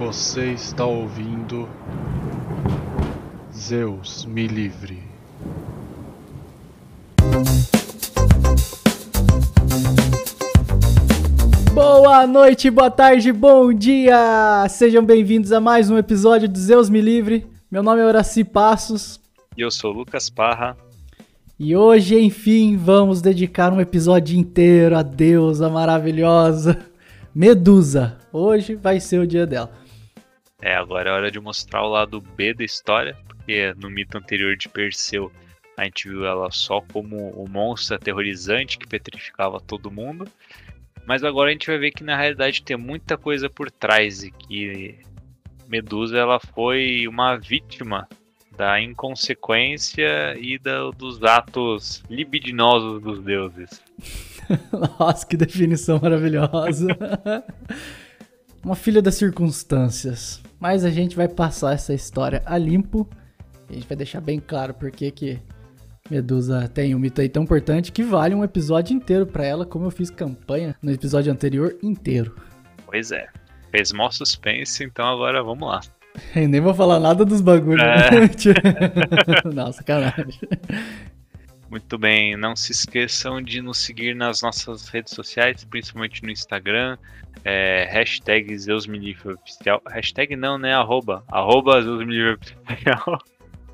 [0.00, 1.68] Você está ouvindo
[3.54, 5.02] Zeus me livre.
[11.74, 14.66] Boa noite, boa tarde, bom dia!
[14.70, 17.46] Sejam bem-vindos a mais um episódio do Zeus Me Livre.
[17.70, 19.20] Meu nome é Horaci Passos
[19.54, 20.78] E eu sou o Lucas Parra.
[21.58, 26.86] e hoje, enfim, vamos dedicar um episódio inteiro à deusa maravilhosa
[27.34, 28.16] Medusa.
[28.32, 29.79] Hoje vai ser o dia dela.
[30.62, 34.56] É, agora é hora de mostrar o lado B da história, porque no mito anterior
[34.56, 35.32] de Perseu
[35.76, 40.28] a gente viu ela só como o monstro aterrorizante que petrificava todo mundo.
[41.06, 44.30] Mas agora a gente vai ver que na realidade tem muita coisa por trás e
[44.30, 44.98] que
[45.66, 48.06] Medusa ela foi uma vítima
[48.56, 53.82] da inconsequência e da- dos atos libidinosos dos deuses.
[54.98, 56.88] Nossa, que definição maravilhosa.
[58.62, 60.42] Uma filha das circunstâncias.
[60.58, 63.08] Mas a gente vai passar essa história a limpo.
[63.68, 65.40] A gente vai deixar bem claro porque que
[66.10, 69.86] Medusa tem um mito aí tão importante que vale um episódio inteiro pra ela, como
[69.86, 72.34] eu fiz campanha no episódio anterior inteiro.
[72.84, 73.28] Pois é.
[73.70, 75.80] Fez mó suspense, então agora vamos lá.
[76.34, 77.82] Eu nem vou falar nada dos bagulhos.
[77.82, 78.10] É.
[78.10, 78.28] né?
[79.54, 80.38] Não, sacanagem.
[81.70, 86.98] Muito bem, não se esqueçam de nos seguir nas nossas redes sociais, principalmente no Instagram,
[87.44, 88.56] é, hashtag
[89.88, 91.78] hashtag não, né, arroba, arroba.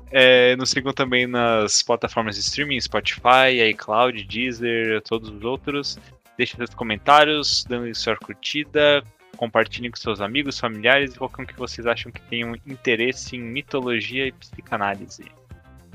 [0.09, 5.99] É, nos sigam também nas plataformas de streaming, Spotify, iCloud, Deezer, todos os outros.
[6.37, 9.03] Deixem seus comentários, dando sua curtida,
[9.35, 13.41] compartilhem com seus amigos, familiares e qualquer um que vocês acham que tenham interesse em
[13.41, 15.25] mitologia e psicanálise.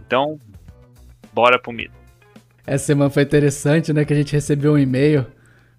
[0.04, 0.38] Então,
[1.32, 1.92] bora pro mito.
[2.66, 4.04] Essa semana foi interessante, né?
[4.04, 5.26] Que a gente recebeu um e-mail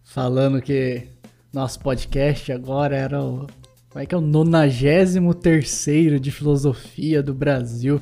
[0.04, 1.08] falando que
[1.54, 3.48] nosso podcast agora era o.
[3.90, 4.18] Como é que é?
[4.18, 8.02] O 93 de filosofia do Brasil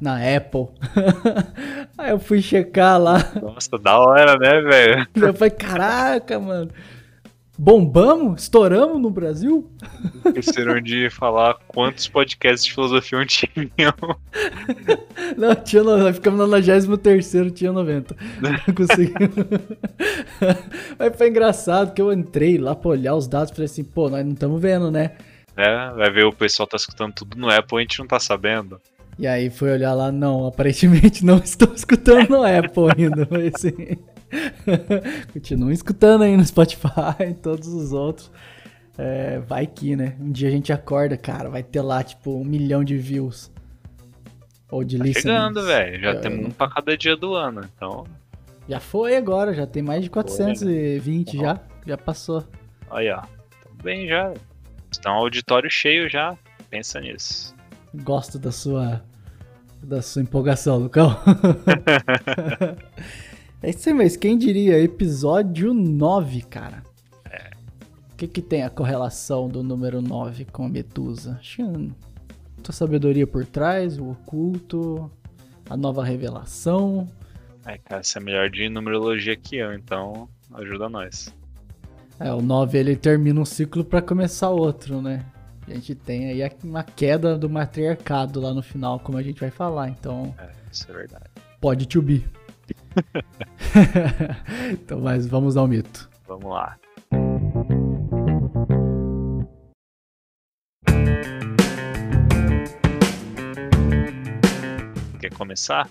[0.00, 0.68] na Apple.
[1.96, 3.18] Aí eu fui checar lá.
[3.40, 5.06] Nossa, da hora, né, velho?
[5.14, 6.70] Eu falei, caraca, mano.
[7.58, 8.42] Bombamos?
[8.42, 9.70] Estouramos no Brasil?
[10.26, 13.94] Esqueceram de falar quantos podcasts de filosofia tinham.
[15.36, 16.12] Não, tinha no...
[16.12, 18.16] ficamos no 93 tinha 90.
[18.40, 19.14] Não consegui.
[20.98, 24.10] Mas foi engraçado que eu entrei lá pra olhar os dados e falei assim, pô,
[24.10, 25.12] nós não estamos vendo, né?
[25.56, 28.78] É, vai ver o pessoal tá escutando tudo no Apple, a gente não tá sabendo.
[29.18, 33.96] E aí fui olhar lá, não, aparentemente não estou escutando no Apple ainda, mas assim.
[35.32, 36.88] Continuam escutando aí no Spotify
[37.30, 38.30] e todos os outros.
[38.98, 40.16] É, vai que, né?
[40.20, 43.52] Um dia a gente acorda, cara, vai ter lá, tipo, um milhão de views.
[44.70, 45.36] Ou de Tá listeners.
[45.36, 46.00] chegando, velho.
[46.00, 48.04] Já É, temos um pra cada dia do ano, então.
[48.68, 51.60] Já foi agora, já tem mais de 420 já.
[51.86, 52.42] Já passou.
[52.90, 53.20] Aí, ó.
[53.20, 54.32] Tamo bem já.
[54.90, 56.36] Está um auditório cheio já.
[56.68, 57.54] Pensa nisso.
[58.02, 59.04] Gosto da sua.
[59.82, 61.16] Da sua empolgação, Lucão.
[63.66, 64.78] é isso aí, mas quem diria?
[64.80, 66.82] Episódio 9, cara.
[68.12, 71.38] O que, que tem a correlação do número 9 com a Medusa?
[72.62, 75.10] Tua sabedoria por trás, o oculto,
[75.68, 77.06] a nova revelação.
[77.66, 81.34] É, cara, você é melhor de numerologia que eu, então ajuda nós.
[82.18, 85.26] É, o 9 ele termina um ciclo pra começar outro, né?
[85.68, 89.50] A gente tem aí uma queda do matriarcado lá no final, como a gente vai
[89.50, 91.24] falar, então É, isso é verdade.
[91.60, 92.24] pode to be.
[94.72, 96.08] então, mas vamos ao mito.
[96.26, 96.78] Vamos lá.
[105.20, 105.88] Quer começar?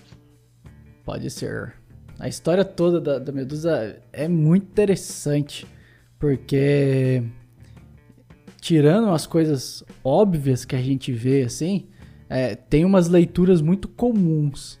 [1.04, 1.74] Pode ser.
[2.18, 5.66] A história toda da, da Medusa é muito interessante,
[6.18, 7.22] porque
[8.60, 11.88] tirando as coisas óbvias que a gente vê assim,
[12.28, 14.80] é, tem umas leituras muito comuns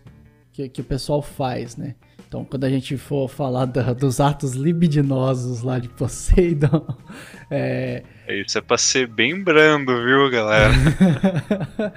[0.52, 1.94] que, que o pessoal faz, né?
[2.28, 6.84] Então, quando a gente for falar da- dos atos libidinosos lá de Poseidon,
[7.50, 10.72] é, Isso é pra ser bem brando, viu, galera?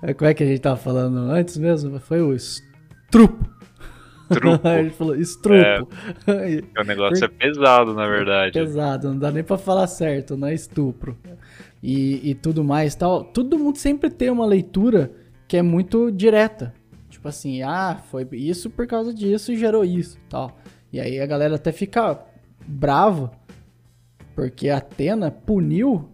[0.00, 1.98] É, Como é que a gente tava falando antes mesmo?
[1.98, 3.44] Foi o estrupo.
[4.28, 4.60] Truco.
[4.68, 5.88] a gente falou estrupo.
[6.78, 8.52] O negócio é pesado, na verdade.
[8.52, 11.18] Pesado, não dá nem pra falar certo, não é estupro.
[11.82, 13.24] E, e tudo mais tal.
[13.24, 15.10] Todo mundo sempre tem uma leitura
[15.48, 16.72] que é muito direta.
[17.28, 20.58] Tipo assim, ah, foi isso por causa disso e gerou isso tal.
[20.90, 22.18] E aí a galera até fica
[22.66, 23.30] brava
[24.34, 26.08] porque a Atena puniu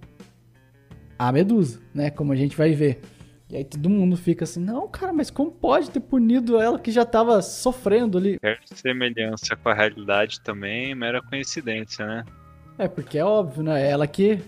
[1.17, 2.11] a Medusa, né?
[2.11, 3.01] Como a gente vai ver.
[3.49, 6.91] E aí todo mundo fica assim, não, cara, mas como pode ter punido ela que
[6.91, 8.39] já tava sofrendo ali?
[8.41, 12.25] Qualquer semelhança com a realidade também é mera coincidência, né?
[12.77, 13.89] É, porque é óbvio, né?
[13.89, 14.41] Ela que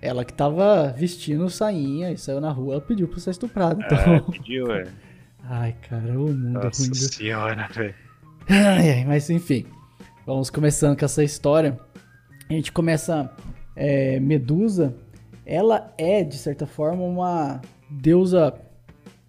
[0.00, 3.84] Ela que tava vestindo sainha e saiu na rua, ela pediu pra ser estuprada.
[3.84, 4.14] Então...
[4.14, 4.86] É, pediu, é.
[5.44, 6.90] Ai, cara, o mundo é Nossa ruim.
[6.90, 7.94] do- senhora, velho.
[9.06, 9.66] Mas enfim,
[10.26, 11.78] vamos começando com essa história.
[12.48, 13.30] A gente começa.
[13.74, 14.94] é, Medusa,
[15.46, 17.60] ela é, de certa forma, uma
[17.90, 18.54] deusa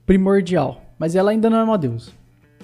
[0.06, 0.82] primordial.
[1.00, 2.12] Mas ela ainda não é uma deusa.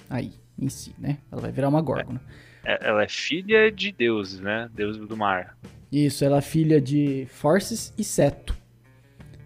[0.10, 1.18] Aí, em si, né?
[1.32, 2.22] Ela vai virar uma górgona.
[2.66, 4.70] É- Ela é filha de deuses, né?
[4.74, 5.58] Deus do mar.
[5.92, 8.56] Isso, ela é filha de Forces e Seto.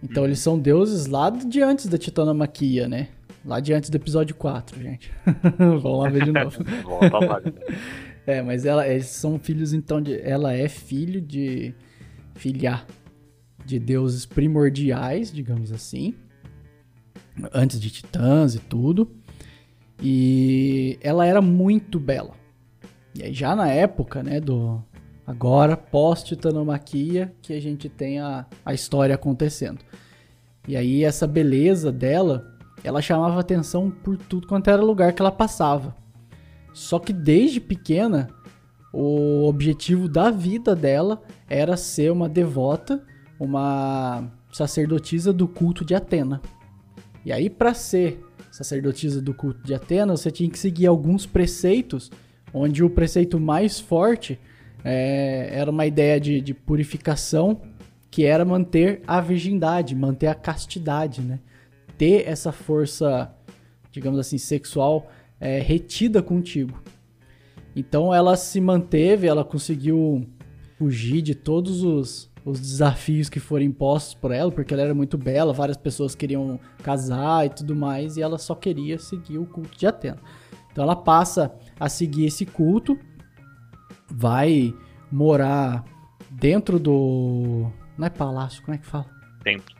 [0.02, 3.08] Então eles são deuses lá de antes da Titanomaquia, né?
[3.44, 5.12] Lá de antes do episódio 4, gente.
[5.58, 6.64] Vamos lá ver de novo.
[6.82, 7.40] Volta lá.
[7.40, 7.52] né?
[8.26, 11.74] É, mas ela, eles são filhos, então, de, ela é filho de.
[12.34, 12.82] filha
[13.66, 16.14] de deuses primordiais, digamos assim.
[17.52, 19.14] Antes de titãs e tudo.
[20.02, 22.32] E ela era muito bela.
[23.14, 24.82] E aí, já na época, né, do.
[25.26, 29.80] Agora, pós-titanomaquia, que a gente tem a, a história acontecendo.
[30.66, 32.53] E aí, essa beleza dela,
[32.84, 35.96] ela chamava atenção por tudo quanto era lugar que ela passava.
[36.74, 38.28] Só que desde pequena,
[38.92, 43.02] o objetivo da vida dela era ser uma devota,
[43.40, 46.42] uma sacerdotisa do culto de Atena.
[47.24, 48.22] E aí, para ser
[48.52, 52.10] sacerdotisa do culto de Atena, você tinha que seguir alguns preceitos,
[52.52, 54.38] onde o preceito mais forte
[54.84, 57.62] é, era uma ideia de, de purificação,
[58.10, 61.40] que era manter a virgindade, manter a castidade, né?
[61.96, 63.32] Ter essa força,
[63.90, 65.10] digamos assim, sexual
[65.40, 66.82] é, retida contigo.
[67.76, 70.26] Então ela se manteve, ela conseguiu
[70.78, 75.18] fugir de todos os, os desafios que foram impostos por ela, porque ela era muito
[75.18, 79.76] bela, várias pessoas queriam casar e tudo mais, e ela só queria seguir o culto
[79.76, 80.18] de Atena.
[80.70, 82.98] Então ela passa a seguir esse culto,
[84.10, 84.74] vai
[85.10, 85.84] morar
[86.30, 87.70] dentro do.
[87.96, 89.06] Não é palácio, como é que fala?
[89.42, 89.74] Templo.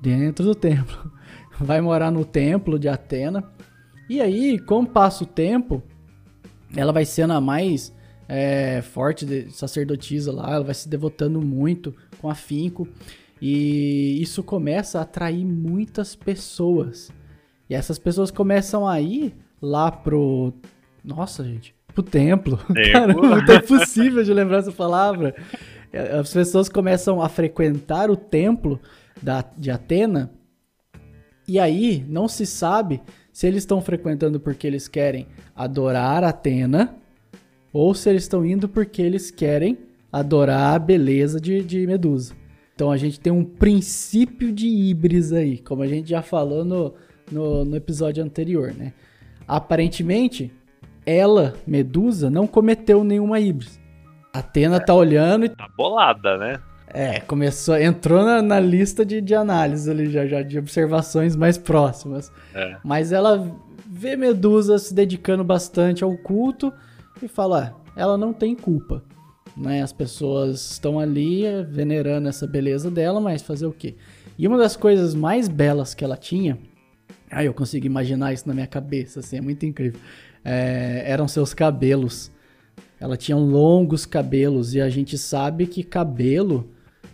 [0.00, 1.12] dentro do templo.
[1.60, 3.44] Vai morar no templo de Atena.
[4.08, 5.82] E aí, como passa o tempo,
[6.74, 7.94] ela vai sendo a mais
[8.28, 12.88] é, forte de- sacerdotisa lá, ela vai se devotando muito com afinco.
[13.40, 17.10] E isso começa a atrair muitas pessoas.
[17.68, 20.52] E essas pessoas começam a ir lá pro.
[21.04, 21.74] Nossa, gente.
[21.94, 22.56] Pro templo.
[22.72, 22.92] Templo.
[22.92, 25.34] Caramba, é impossível de lembrar essa palavra.
[25.92, 28.78] É, As pessoas começam a frequentar o templo
[29.22, 30.30] da, de Atena.
[31.50, 33.02] E aí, não se sabe
[33.32, 35.26] se eles estão frequentando porque eles querem
[35.56, 36.94] adorar Atena
[37.72, 39.76] ou se eles estão indo porque eles querem
[40.12, 42.36] adorar a beleza de, de Medusa.
[42.72, 46.94] Então a gente tem um princípio de híbris aí, como a gente já falou no,
[47.32, 48.92] no, no episódio anterior, né?
[49.44, 50.52] Aparentemente,
[51.04, 53.80] ela, Medusa, não cometeu nenhuma híbris.
[54.32, 56.60] Atena tá olhando e Tá bolada, né?
[56.92, 61.56] É, começou, entrou na, na lista de, de análise ali já, já, de observações mais
[61.56, 62.30] próximas.
[62.54, 62.76] É.
[62.84, 63.56] Mas ela
[63.88, 66.72] vê Medusa se dedicando bastante ao culto
[67.22, 69.02] e fala, ah, ela não tem culpa.
[69.56, 69.82] Né?
[69.82, 73.96] As pessoas estão ali venerando essa beleza dela, mas fazer o quê?
[74.38, 76.58] E uma das coisas mais belas que ela tinha,
[77.30, 80.00] aí eu consigo imaginar isso na minha cabeça, assim, é muito incrível,
[80.44, 82.30] é, eram seus cabelos.
[82.98, 86.70] Ela tinha longos cabelos e a gente sabe que cabelo,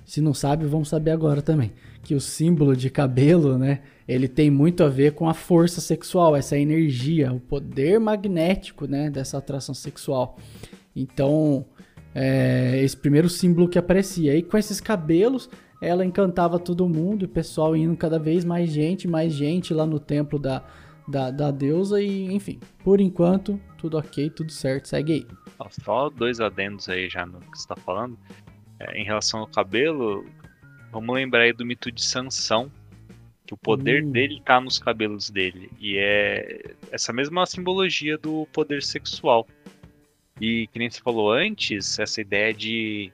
[0.07, 1.73] se não sabe, vamos saber agora também,
[2.05, 6.37] que o símbolo de cabelo, né, ele tem muito a ver com a força sexual,
[6.37, 10.39] essa energia, o poder magnético, né, dessa atração sexual.
[10.95, 11.67] Então,
[12.15, 14.37] é, esse primeiro símbolo que aparecia.
[14.37, 15.51] E com esses cabelos,
[15.83, 19.99] ela encantava todo mundo, o pessoal indo cada vez mais gente, mais gente lá no
[19.99, 20.63] templo da,
[21.09, 25.27] da, da deusa, e enfim, por enquanto, tudo ok, tudo certo, segue aí.
[25.85, 28.17] Só dois adendos aí já no que você tá falando.
[28.79, 30.27] É, em relação ao cabelo,
[30.91, 32.71] vamos lembrar aí do mito de Sansão,
[33.47, 34.11] que o poder Hum.
[34.11, 35.71] dele tá nos cabelos dele.
[35.79, 39.47] E é essa mesma simbologia do poder sexual.
[40.41, 43.13] E que nem você falou antes, essa ideia de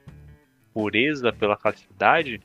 [0.73, 2.41] pureza pela castidade,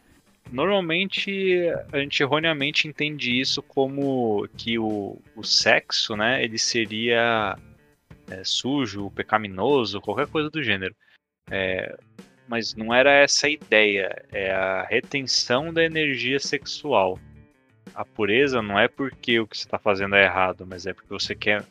[0.51, 7.57] normalmente a gente erroneamente entende isso como que o, o sexo, né, ele seria
[8.29, 10.95] é, sujo, pecaminoso, qualquer coisa do gênero.
[11.49, 11.97] É,
[12.47, 17.19] mas não era essa a ideia, é a retenção da energia sexual.
[17.93, 21.09] A pureza não é porque o que você está fazendo é errado, mas é porque
[21.09, 21.63] você quer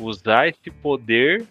[0.00, 1.46] usar esse poder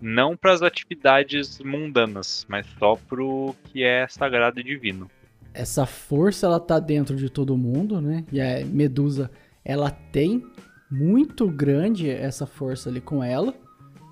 [0.00, 5.10] não para as atividades mundanas, mas só para o que é sagrado e divino.
[5.52, 8.24] Essa força, ela tá dentro de todo mundo, né?
[8.30, 9.30] E a Medusa,
[9.64, 10.44] ela tem
[10.90, 13.54] muito grande essa força ali com ela.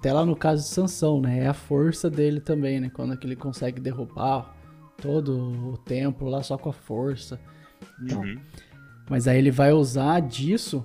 [0.02, 1.44] Até lá no caso de Sansão, né?
[1.44, 2.90] É a força dele também, né?
[2.92, 4.52] Quando é que ele consegue derrubar
[5.00, 7.38] todo o templo lá só com a força.
[8.10, 8.36] Uhum.
[9.08, 10.84] Mas aí ele vai usar disso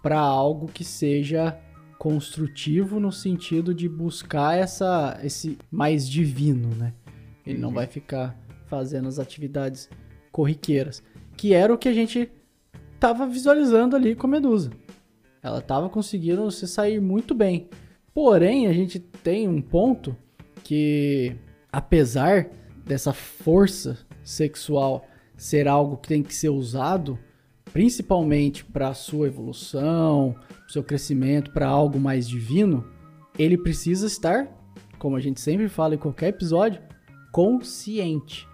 [0.00, 1.58] para algo que seja
[1.98, 6.94] construtivo no sentido de buscar essa esse mais divino, né?
[7.44, 7.74] Ele não Uhum.
[7.74, 9.90] vai ficar fazendo as atividades
[10.30, 11.02] corriqueiras,
[11.36, 12.30] que era o que a gente
[13.00, 14.70] tava visualizando ali com a Medusa.
[15.42, 17.68] Ela tava conseguindo se sair muito bem.
[18.14, 20.16] Porém, a gente tem um ponto
[20.62, 21.34] que
[21.72, 22.50] apesar
[22.84, 27.18] dessa força sexual ser algo que tem que ser usado
[27.72, 30.36] principalmente para a sua evolução,
[30.68, 32.84] seu crescimento, para algo mais divino,
[33.38, 34.46] ele precisa estar,
[34.98, 36.82] como a gente sempre fala em qualquer episódio,
[37.32, 38.46] consciente.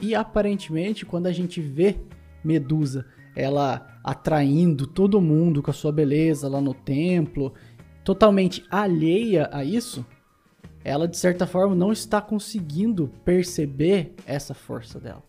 [0.00, 1.96] E aparentemente, quando a gente vê
[2.44, 7.54] Medusa, ela atraindo todo mundo com a sua beleza lá no templo,
[8.08, 10.02] totalmente alheia a isso,
[10.82, 15.22] ela de certa forma não está conseguindo perceber essa força dela.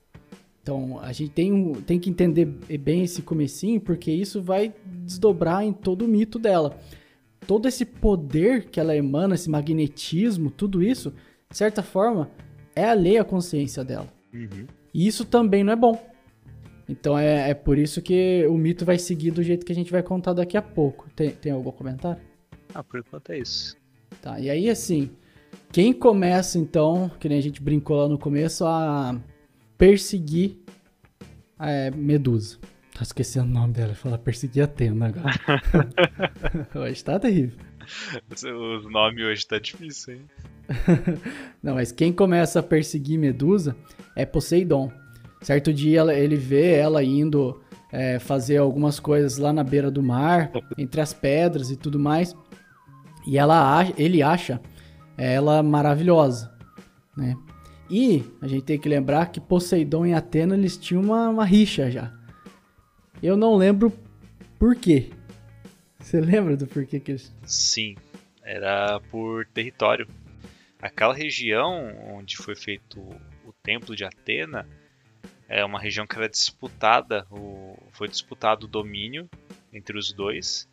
[0.61, 5.61] Então a gente tem, um- tem que entender bem esse comecinho, porque isso vai desdobrar
[5.61, 6.77] em todo o mito dela.
[7.45, 11.13] Todo esse poder que ela emana, esse magnetismo, tudo isso,
[11.51, 12.31] de certa forma,
[12.73, 14.07] é alheio à consciência dela.
[14.33, 14.67] Uhum.
[14.93, 16.01] E isso também não é bom.
[16.87, 19.91] Então é, é por isso que o mito vai seguir do jeito que a gente
[19.91, 21.09] vai contar daqui a pouco.
[21.13, 22.28] Tem, tem algum comentário?
[22.73, 23.77] Ah, por enquanto é isso.
[24.21, 25.09] Tá, e aí assim,
[25.71, 29.15] quem começa então, que nem a gente brincou lá no começo, a
[29.77, 30.57] perseguir
[31.59, 32.57] é, Medusa.
[32.93, 35.31] Tá esquecendo o nome dela, falar perseguir Atena agora.
[36.75, 37.57] Hoje tá terrível.
[38.31, 40.21] Os nomes hoje tá difícil, hein?
[41.63, 43.75] Não, mas quem começa a perseguir Medusa
[44.15, 44.91] é Poseidon.
[45.41, 47.61] Certo dia ele vê ela indo
[47.91, 52.35] é, fazer algumas coisas lá na beira do mar, entre as pedras e tudo mais.
[53.29, 54.59] E ela, ele acha
[55.15, 56.51] ela maravilhosa,
[57.15, 57.35] né?
[57.91, 61.89] E a gente tem que lembrar que Poseidon e Atena eles tinham uma, uma rixa
[61.91, 62.11] já.
[63.21, 63.91] Eu não lembro
[64.57, 65.09] por quê.
[65.99, 67.35] Você lembra do porquê que eles...
[67.45, 67.95] Sim,
[68.43, 70.07] era por território.
[70.81, 72.99] Aquela região onde foi feito
[73.45, 74.67] o templo de Atena
[75.47, 79.27] é uma região que era disputada, o- foi disputado o domínio
[79.73, 80.68] entre os dois.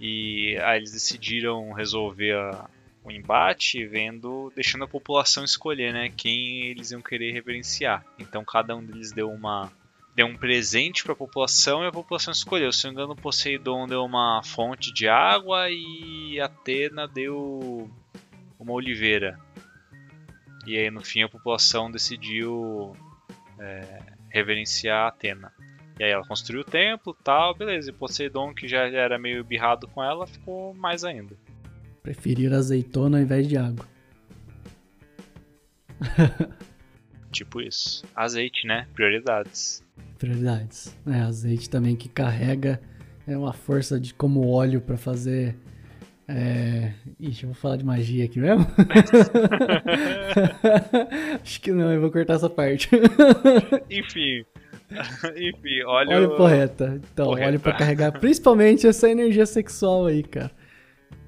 [0.00, 2.68] E aí eles decidiram resolver a-
[3.02, 8.04] o embate vendo, deixando a população escolher, né, quem eles iam querer reverenciar.
[8.18, 9.70] Então cada um deles deu uma
[10.14, 12.72] deu um presente para a população e a população escolheu.
[12.72, 17.90] Se não me engano, Poseidon deu uma fonte de água e Atena deu
[18.58, 19.38] uma oliveira.
[20.66, 22.96] E aí no fim a população decidiu
[23.60, 24.00] é,
[24.30, 25.52] reverenciar Atena.
[25.98, 27.90] E aí ela construiu o templo tal, beleza.
[27.90, 31.34] E Poseidon, que já era meio birrado com ela, ficou mais ainda.
[32.02, 33.86] Preferir azeitona ao invés de água.
[37.32, 38.04] Tipo isso.
[38.14, 38.86] Azeite, né?
[38.94, 39.84] Prioridades.
[40.18, 40.96] Prioridades.
[41.06, 42.80] É, azeite também que carrega
[43.26, 45.56] é uma força de como óleo pra fazer.
[46.28, 46.92] É...
[47.20, 48.66] Ixi, eu vou falar de magia aqui mesmo?
[51.42, 52.88] Acho que não, eu vou cortar essa parte.
[53.90, 54.44] Enfim.
[55.36, 56.16] Enfim, olha.
[56.16, 57.00] óleo o- porreta.
[57.12, 57.48] Então, Porreta.
[57.48, 60.50] óleo pra carregar principalmente essa energia sexual aí, cara.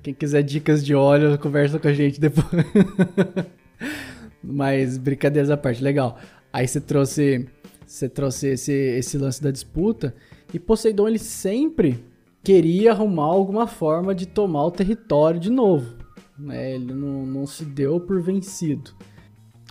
[0.02, 2.46] Quem quiser dicas de óleo, conversa com a gente depois.
[4.42, 6.18] Mas brincadeiras à parte, legal.
[6.52, 7.48] Aí você trouxe,
[7.86, 10.14] você trouxe esse, esse lance da disputa
[10.54, 12.02] e Poseidon ele sempre
[12.42, 15.96] queria arrumar alguma forma de tomar o território de novo.
[16.38, 16.76] Né?
[16.76, 18.92] Ele não, não se deu por vencido.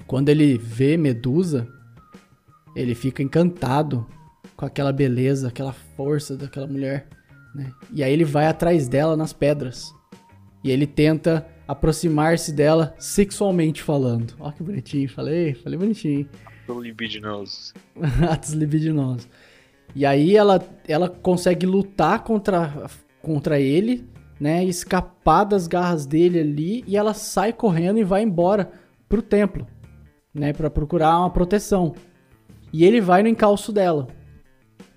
[0.06, 1.67] Quando ele vê Medusa,
[2.77, 4.05] ele fica encantado
[4.55, 7.07] com aquela beleza, aquela força daquela mulher.
[7.55, 7.72] Né?
[7.91, 9.91] E aí ele vai atrás dela nas pedras.
[10.63, 14.36] E ele tenta aproximar-se dela sexualmente falando.
[14.39, 16.29] Ó que bonitinho, falei, falei bonitinho.
[16.67, 17.74] Pelo libidinoso.
[18.29, 19.27] Atos libidinosos.
[19.96, 22.89] E aí ela, ela consegue lutar contra,
[23.24, 24.07] contra ele,
[24.39, 24.63] né?
[24.63, 28.72] Escapar das garras dele ali e ela sai correndo e vai embora
[29.10, 29.65] pro templo,
[30.31, 30.53] né?
[30.53, 31.96] Pra procurar uma proteção.
[32.77, 34.07] E ele vai no encalço dela.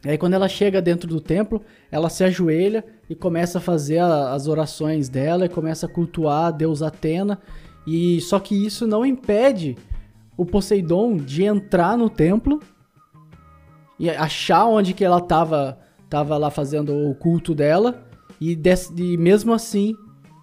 [0.04, 4.34] Aí quando ela chega dentro do templo, ela se ajoelha e começa a fazer a-
[4.34, 7.38] as orações dela e começa a cultuar a deusa Atena.
[7.86, 9.78] E só que isso não impede
[10.36, 12.60] o Poseidon de entrar no templo
[13.98, 15.78] e achar onde que ela tava,
[16.10, 18.06] tava lá fazendo o culto dela
[18.38, 19.94] e, des- e mesmo assim,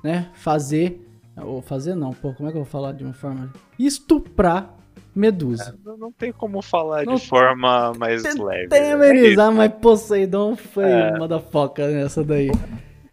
[0.03, 1.03] né, fazer
[1.39, 4.75] ou fazer não, pô, como é que eu vou falar de uma forma estuprar
[5.17, 5.77] Medusa.
[5.83, 8.67] Não, não tem como falar Não de forma mais leve.
[8.69, 8.91] Tem né?
[8.93, 11.17] amenizar, mas Poseidon foi É.
[11.17, 12.51] motherfucker nessa daí.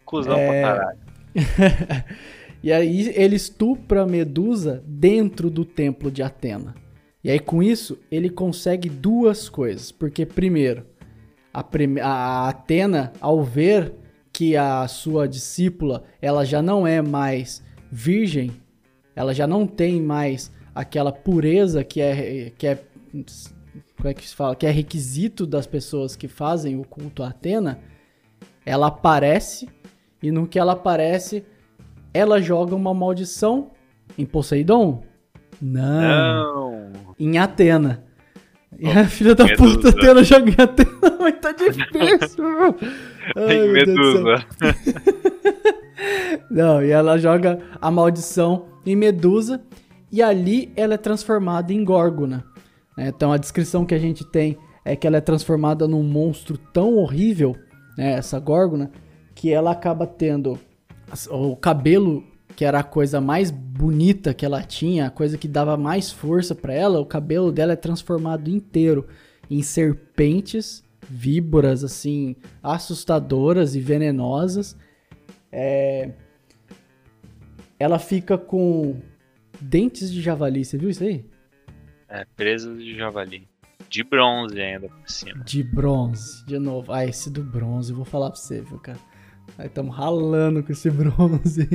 [0.05, 0.61] Cusão É.
[0.61, 0.99] pra caralho.
[2.63, 6.73] e aí ele estupra Medusa dentro do templo de Atena.
[7.23, 10.85] E aí com isso ele consegue duas coisas, porque primeiro,
[11.53, 13.93] a, prime- a Atena ao ver
[14.31, 18.51] que a sua discípula ela já não é mais virgem,
[19.15, 22.83] ela já não tem mais aquela pureza que é que é
[23.97, 27.29] como é que se fala, que é requisito das pessoas que fazem o culto a
[27.29, 27.79] Atena,
[28.65, 29.69] ela aparece
[30.21, 31.43] e no que ela aparece,
[32.13, 33.71] ela joga uma maldição
[34.17, 35.03] em Poseidon?
[35.61, 36.91] Não, Não.
[37.17, 38.03] em Atena.
[38.77, 39.71] E Oh, a filha da Medusa.
[39.77, 42.43] puta Atena joga em Atena, mas tá difícil.
[43.37, 43.67] Ai.
[43.69, 44.45] Medusa.
[46.51, 49.61] Não, e ela joga a maldição em Medusa
[50.11, 52.45] e ali ela é transformada em Górgona.
[52.97, 53.07] né?
[53.07, 56.97] Então a descrição que a gente tem é que ela é transformada num monstro tão
[56.97, 57.55] horrível,
[57.97, 58.91] né, essa Górgona,
[59.33, 60.59] que ela acaba tendo
[61.29, 62.23] o cabelo
[62.55, 66.55] que era a coisa mais bonita que ela tinha, a coisa que dava mais força
[66.55, 69.07] pra ela, o cabelo dela é transformado inteiro
[69.49, 74.77] em serpentes, víboras assim assustadoras e venenosas.
[75.51, 76.11] É,
[77.77, 78.95] Ela fica com
[79.65, 81.25] dentes de javali, você viu isso aí?
[82.07, 83.47] É, presa de javali.
[83.89, 85.43] De bronze ainda por cima.
[85.43, 86.91] De bronze, de novo.
[86.91, 88.99] Ah, esse do bronze, eu vou falar pra você, viu, cara?
[89.57, 91.67] Aí estamos ralando com esse bronze.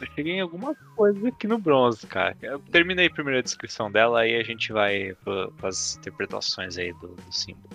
[0.00, 2.36] Eu cheguei em alguma coisa aqui no bronze, cara.
[2.42, 7.08] Eu terminei primeiro a descrição dela, aí a gente vai para as interpretações aí do,
[7.08, 7.70] do símbolo.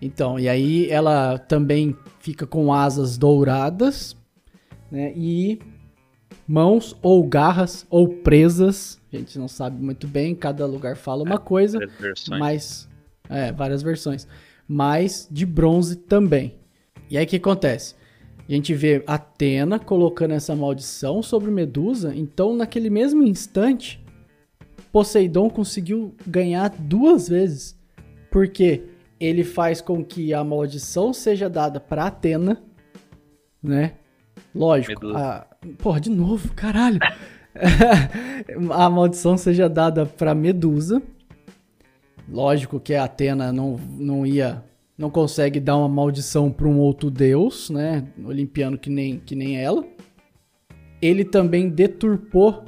[0.00, 4.16] Então, e aí ela também fica com asas douradas,
[4.90, 5.12] né?
[5.14, 5.60] E
[6.52, 9.00] mãos ou garras ou presas.
[9.10, 12.38] A gente não sabe muito bem, cada lugar fala uma coisa, Três versões.
[12.38, 12.88] mas
[13.30, 14.28] é, várias versões,
[14.68, 16.54] mas de bronze também.
[17.08, 17.94] E aí o que acontece?
[18.46, 24.04] A gente vê Atena colocando essa maldição sobre Medusa, então naquele mesmo instante,
[24.92, 27.80] Poseidon conseguiu ganhar duas vezes.
[28.30, 28.82] Porque
[29.18, 32.62] ele faz com que a maldição seja dada para Atena,
[33.62, 33.94] né?
[34.54, 35.08] Lógico.
[35.16, 35.46] A...
[35.78, 36.98] Porra, de novo, caralho.
[38.70, 41.02] a maldição seja dada para Medusa.
[42.28, 44.62] Lógico que a Atena não, não ia.
[44.96, 48.06] Não consegue dar uma maldição para um outro deus, né?
[48.24, 49.84] Olimpiano que nem, que nem ela.
[51.00, 52.64] Ele também deturpou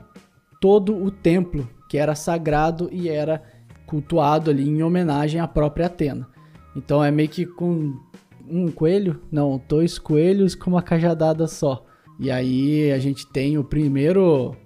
[0.61, 3.43] todo o templo, que era sagrado e era
[3.87, 6.27] cultuado ali em homenagem à própria Atena.
[6.75, 7.95] Então é meio que com
[8.49, 11.85] um coelho, não, dois coelhos com uma cajadada só.
[12.19, 14.57] E aí a gente tem o primeiro.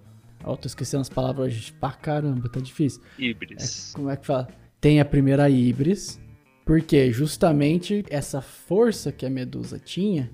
[0.44, 3.02] Ó, tô esquecendo as palavras hoje pra caramba, tá difícil.
[3.18, 3.92] Ibris.
[3.94, 4.48] Como é que fala?
[4.80, 6.20] Tem a primeira Ibris,
[6.64, 10.30] porque justamente essa força que a Medusa tinha,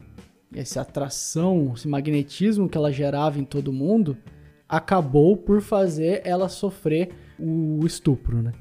[0.54, 4.16] essa atração, esse magnetismo que ela gerava em todo mundo,
[4.68, 8.52] acabou por fazer ela sofrer o estupro, né?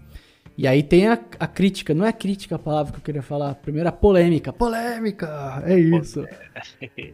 [0.57, 3.51] E aí tem a, a crítica, não é crítica a palavra que eu queria falar,
[3.51, 4.53] a primeira polêmica.
[4.53, 5.63] Polêmica!
[5.65, 6.25] É isso.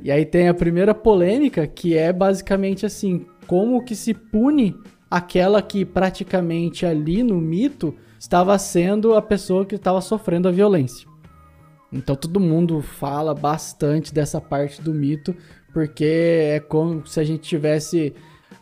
[0.03, 4.75] E aí tem a primeira polêmica, que é basicamente assim, como que se pune
[5.09, 11.07] aquela que praticamente ali no mito estava sendo a pessoa que estava sofrendo a violência.
[11.91, 15.35] Então todo mundo fala bastante dessa parte do mito,
[15.73, 16.03] porque
[16.55, 18.13] é como se a gente tivesse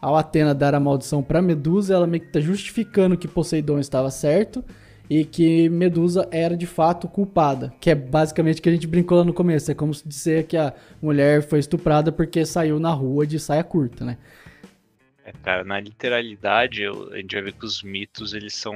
[0.01, 4.09] ao Atena dar a maldição para Medusa, ela meio que tá justificando que Poseidon estava
[4.11, 4.63] certo
[5.09, 9.17] e que Medusa era de fato culpada, que é basicamente o que a gente brincou
[9.17, 12.91] lá no começo, é como se dizer que a mulher foi estuprada porque saiu na
[12.91, 14.17] rua de saia curta, né?
[15.25, 18.73] É, cara, na literalidade, eu- a gente vai ver que os mitos eles são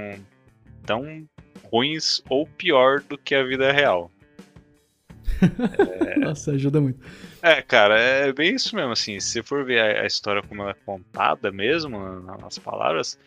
[0.86, 1.24] tão
[1.72, 4.12] ruins ou pior do que a vida real.
[6.20, 7.00] Nossa, ajuda muito.
[7.42, 10.62] É, cara, é bem isso mesmo, assim, se você for ver a, a história como
[10.62, 13.18] ela é contada mesmo, na- nas palavras,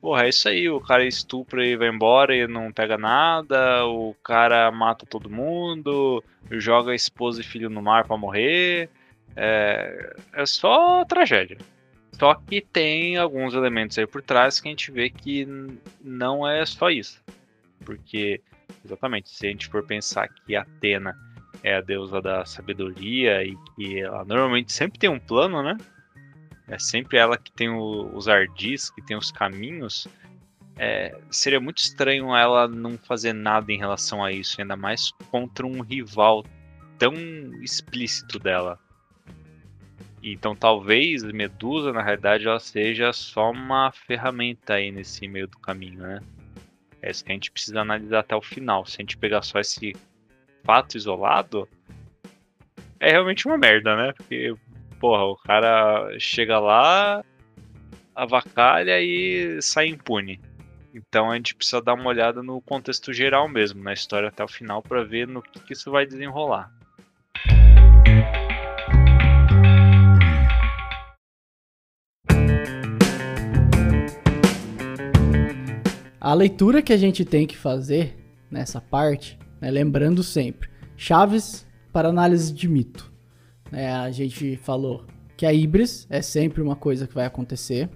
[0.00, 4.14] porra, é isso aí, o cara estupra e vai embora e não pega nada, o
[4.22, 8.88] cara mata todo mundo, joga esposa e filho no mar pra morrer,
[9.34, 11.58] é, é só tragédia.
[12.12, 15.46] Só que tem alguns elementos aí por trás que a gente vê que
[16.00, 17.20] não é só isso.
[17.84, 18.40] Porque,
[18.84, 21.14] exatamente, se a gente for pensar que Atena
[21.62, 25.76] é a deusa da sabedoria e que ela normalmente sempre tem um plano, né?
[26.68, 30.08] É sempre ela que tem o- os ardis, que tem os caminhos.
[30.78, 35.66] É, seria muito estranho ela não fazer nada em relação a isso, ainda mais contra
[35.66, 36.44] um rival
[36.98, 37.14] tão
[37.62, 38.78] explícito dela.
[40.22, 46.00] Então talvez Medusa, na realidade, ela seja só uma ferramenta aí nesse meio do caminho,
[46.00, 46.20] né?
[47.00, 48.84] É isso que a gente precisa analisar até o final.
[48.84, 49.94] Se a gente pegar só esse
[50.66, 51.68] fato isolado,
[52.98, 54.12] é realmente uma merda, né?
[54.12, 54.52] Porque,
[54.98, 57.24] porra, o cara chega lá,
[58.14, 60.40] avacalha e sai impune.
[60.92, 64.48] Então a gente precisa dar uma olhada no contexto geral mesmo, na história até o
[64.48, 66.72] final, para ver no que, que isso vai desenrolar.
[76.18, 78.16] A leitura que a gente tem que fazer
[78.50, 83.12] nessa parte, né, lembrando sempre, chaves para análise de mito.
[83.72, 85.04] É, a gente falou
[85.36, 87.88] que a híbris é sempre uma coisa que vai acontecer.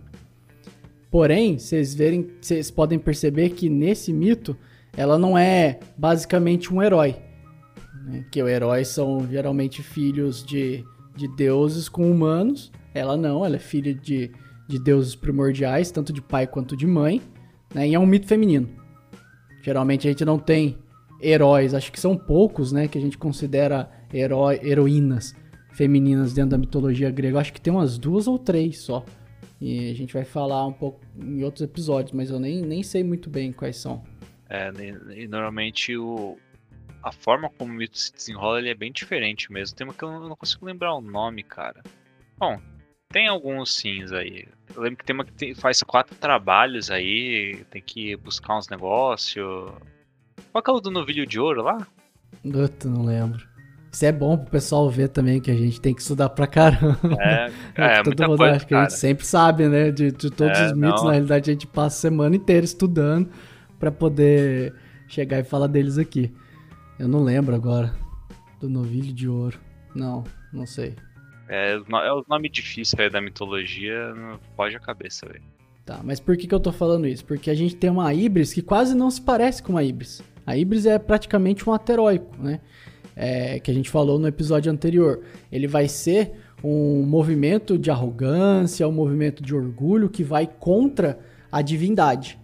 [1.11, 4.57] Porém, vocês verem, vocês podem perceber que nesse mito
[4.97, 7.17] ela não é basicamente um herói.
[8.05, 8.25] Né?
[8.31, 10.85] Que os heróis são geralmente filhos de,
[11.17, 12.73] de deuses com humanos.
[12.93, 14.33] Ela não, ela é filha de,
[14.69, 17.23] de deuses primordiais, tanto de pai quanto de mãe.
[17.73, 17.89] Né?
[17.89, 18.69] E é um mito feminino.
[19.63, 20.77] Geralmente a gente não tem
[21.23, 25.35] heróis, acho que são poucos, né, que a gente considera herói, heroínas
[25.73, 27.39] femininas dentro da mitologia grega.
[27.39, 29.05] Acho que tem umas duas ou três só.
[29.61, 33.05] E a gente vai falar um pouco em outros episódios, mas eu nem, nem sei
[33.05, 34.03] muito bem quais são.
[34.49, 34.71] É,
[35.15, 36.37] e normalmente o,
[37.03, 39.77] a forma como o mito se desenrola ele é bem diferente mesmo.
[39.77, 41.83] Tem uma que eu não consigo lembrar o nome, cara.
[42.39, 42.59] Bom,
[43.11, 44.47] tem alguns sims aí.
[44.75, 48.69] Eu lembro que tem uma que tem, faz quatro trabalhos aí, tem que buscar uns
[48.69, 49.73] negócios.
[50.53, 51.87] Qual que é o do novilho de ouro lá?
[52.43, 53.49] Puta, não lembro.
[53.93, 56.99] Isso é bom pro pessoal ver também que a gente tem que estudar pra caramba.
[57.19, 59.91] É, é, Todo mundo coisa, acha que a gente sempre sabe, né?
[59.91, 61.09] De, de todos é, os mitos, não.
[61.09, 63.29] na realidade, a gente passa a semana inteira estudando
[63.79, 64.75] para poder
[65.09, 66.33] chegar e falar deles aqui.
[66.99, 67.93] Eu não lembro agora
[68.61, 69.59] do novilho de ouro.
[69.95, 70.95] Não, não sei.
[71.49, 74.15] É, é os nomes difíceis aí da mitologia,
[74.57, 75.43] pode a cabeça, velho.
[75.85, 77.25] Tá, mas por que, que eu tô falando isso?
[77.25, 80.23] Porque a gente tem uma Ibris que quase não se parece com uma Ibris.
[80.51, 82.59] A Ibris é praticamente um ateróico, né?
[83.15, 85.23] É, que a gente falou no episódio anterior.
[85.53, 86.33] Ele vai ser
[86.63, 91.21] um movimento de arrogância, um movimento de orgulho que vai contra
[91.53, 92.37] a divindade.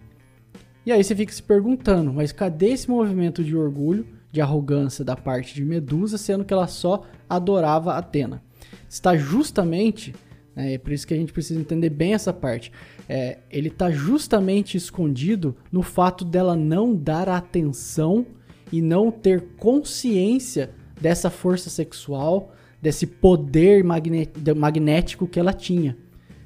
[0.85, 5.17] E aí você fica se perguntando, mas cadê esse movimento de orgulho, de arrogância da
[5.17, 8.41] parte de Medusa, sendo que ela só adorava Atena?
[8.87, 10.15] Está justamente,
[10.57, 12.71] né, é por isso que a gente precisa entender bem essa parte,
[13.07, 18.25] é, ele está justamente escondido no fato dela não dar atenção
[18.71, 25.95] e não ter consciência dessa força sexual, desse poder magnético que ela tinha.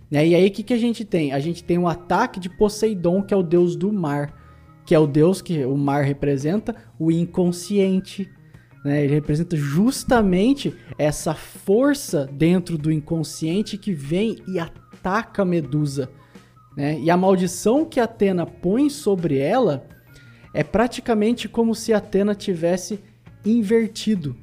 [0.09, 0.27] Né?
[0.27, 1.31] E aí o que, que a gente tem?
[1.31, 4.33] A gente tem o ataque de Poseidon, que é o deus do mar,
[4.85, 8.29] que é o deus que o mar representa, o inconsciente.
[8.83, 9.03] Né?
[9.03, 16.09] Ele representa justamente essa força dentro do inconsciente que vem e ataca a Medusa.
[16.75, 16.99] Né?
[16.99, 19.85] E a maldição que Atena põe sobre ela
[20.53, 22.99] é praticamente como se Atena tivesse
[23.45, 24.35] invertido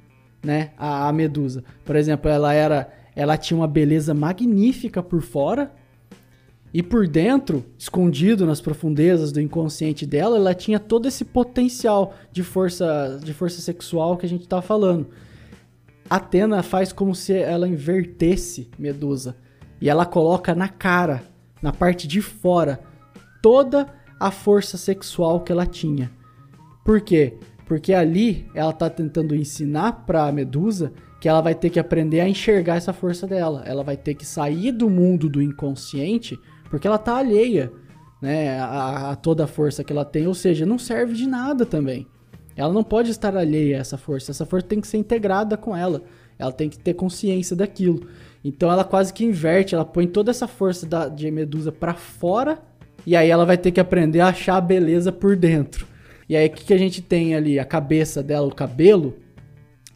[0.43, 1.65] né, a, a Medusa.
[1.85, 5.73] Por exemplo, ela era, ela tinha uma beleza magnífica por fora
[6.73, 12.43] e por dentro, escondido nas profundezas do inconsciente dela, ela tinha todo esse potencial de
[12.43, 15.09] força, de força sexual que a gente está falando.
[16.11, 19.37] Atena faz como se ela invertesse Medusa
[19.81, 21.23] e ela coloca na cara
[21.63, 22.81] na parte de fora,
[23.43, 23.87] toda
[24.19, 26.11] a força sexual que ela tinha.
[26.85, 27.35] Por quê?
[27.67, 32.29] Porque ali ela tá tentando ensinar pra Medusa que ela vai ter que aprender a
[32.29, 33.63] enxergar essa força dela.
[33.67, 36.39] Ela vai ter que sair do mundo do inconsciente,
[36.71, 37.73] porque ela tá alheia,
[38.21, 41.65] né, a, a toda a força que ela tem, ou seja, não serve de nada
[41.65, 42.07] também.
[42.57, 45.77] Ela não pode estar alheia a essa força, essa força tem que ser integrada com
[45.77, 46.03] ela.
[46.39, 48.07] Ela tem que ter consciência daquilo.
[48.45, 52.59] Então ela quase que inverte, ela põe toda essa força da, de Medusa para fora
[53.07, 55.87] e aí ela vai ter que aprender a achar a beleza por dentro.
[56.29, 57.59] E aí o que, que a gente tem ali?
[57.59, 59.17] A cabeça dela, o cabelo,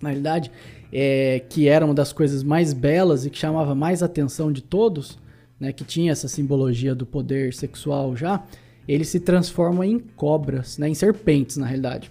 [0.00, 0.50] na realidade,
[0.92, 5.18] é, que era uma das coisas mais belas e que chamava mais atenção de todos,
[5.62, 8.42] né, que tinha essa simbologia do poder sexual já,
[8.88, 12.10] ele se transforma em cobras, né, em serpentes na realidade.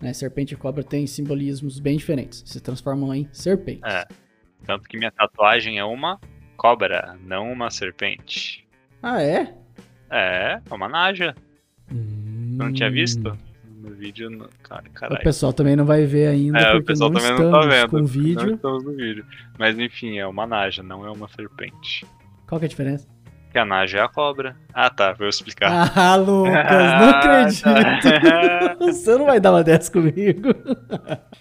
[0.00, 3.84] Né, serpente e cobra têm simbolismos bem diferentes, se transformam em serpentes.
[3.84, 4.08] É.
[4.66, 6.18] Tanto que minha tatuagem é uma
[6.56, 8.66] cobra, não uma serpente.
[9.00, 9.54] Ah, é?
[10.10, 11.32] É, é uma naja.
[11.92, 12.56] Hum...
[12.58, 13.38] Não tinha visto?
[13.80, 14.48] No vídeo, no...
[14.64, 17.52] cara, O pessoal também não vai ver ainda, é, porque o pessoal não também não
[17.52, 17.88] tá vendo.
[17.88, 18.46] com vídeo.
[18.46, 19.24] Não estamos no vídeo.
[19.56, 22.04] Mas enfim, é uma naja, não é uma serpente.
[22.50, 23.06] Qual que é a diferença?
[23.52, 24.56] Que a naja é a cobra.
[24.74, 25.70] Ah, tá, vou explicar.
[25.96, 26.52] Ah, Lucas,
[27.00, 27.62] não acredito.
[27.62, 28.74] Tá.
[28.92, 30.48] Você não vai dar uma dessa comigo.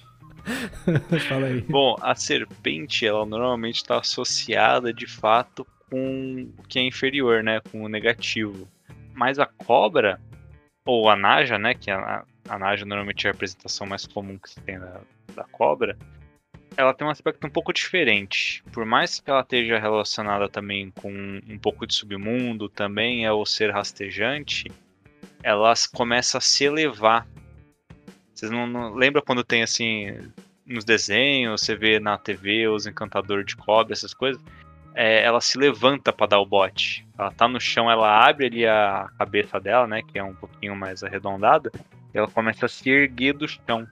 [1.27, 1.61] Fala aí.
[1.61, 7.59] Bom, a serpente, ela normalmente está associada de fato com o que é inferior, né?
[7.71, 8.67] Com o negativo.
[9.15, 10.21] Mas a cobra,
[10.85, 11.73] ou a naja, né?
[11.73, 15.01] Que a, a naja normalmente é a representação mais comum que se tem da,
[15.35, 15.97] da cobra.
[16.77, 18.63] Ela tem um aspecto um pouco diferente.
[18.71, 21.11] Por mais que ela esteja relacionada também com
[21.47, 24.71] um pouco de submundo, também é o ser rastejante.
[25.43, 27.27] ela começa a se elevar.
[28.33, 30.17] Vocês não, não lembram quando tem assim
[30.65, 34.41] nos desenhos, você vê na TV os encantadores de cobra, essas coisas?
[34.93, 37.05] É, ela se levanta para dar o bote.
[37.17, 40.75] Ela tá no chão, ela abre ali a cabeça dela, né, que é um pouquinho
[40.75, 41.71] mais arredondada,
[42.13, 43.87] e ela começa a se erguer do chão.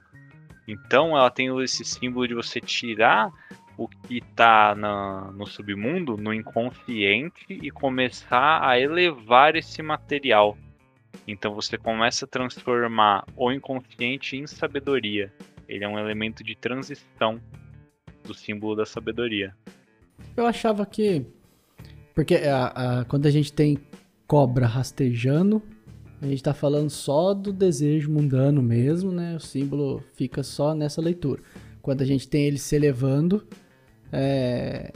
[0.68, 3.32] Então ela tem esse símbolo de você tirar
[3.78, 10.58] o que está no submundo, no inconsciente, e começar a elevar esse material.
[11.26, 15.32] Então você começa a transformar o inconsciente em sabedoria.
[15.66, 17.40] Ele é um elemento de transição
[18.24, 19.54] do símbolo da sabedoria.
[20.36, 21.24] Eu achava que.
[22.14, 22.66] Porque a,
[23.00, 23.78] a, quando a gente tem
[24.26, 25.62] cobra rastejando,
[26.20, 29.36] a gente está falando só do desejo mundano mesmo, né?
[29.36, 31.40] O símbolo fica só nessa leitura.
[31.80, 33.46] Quando a gente tem ele se elevando,
[34.12, 34.92] é,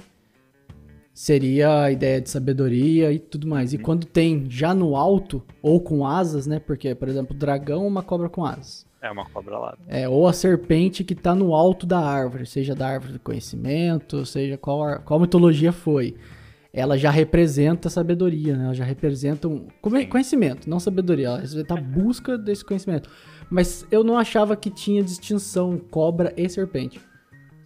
[1.15, 3.73] seria a ideia de sabedoria e tudo mais.
[3.73, 6.59] E quando tem já no alto, ou com asas, né?
[6.59, 8.85] Porque, por exemplo, dragão uma cobra com asas.
[9.01, 9.79] É uma cobra lá.
[9.89, 14.25] É, ou a serpente que está no alto da árvore, seja da árvore do conhecimento,
[14.25, 16.17] seja qual, qual mitologia foi.
[16.73, 18.65] Ela já representa sabedoria, né?
[18.65, 19.69] Ela já representa um
[20.09, 21.27] conhecimento, não sabedoria.
[21.27, 23.11] Ela representa a busca desse conhecimento.
[23.51, 26.99] Mas eu não achava que tinha distinção cobra e serpente.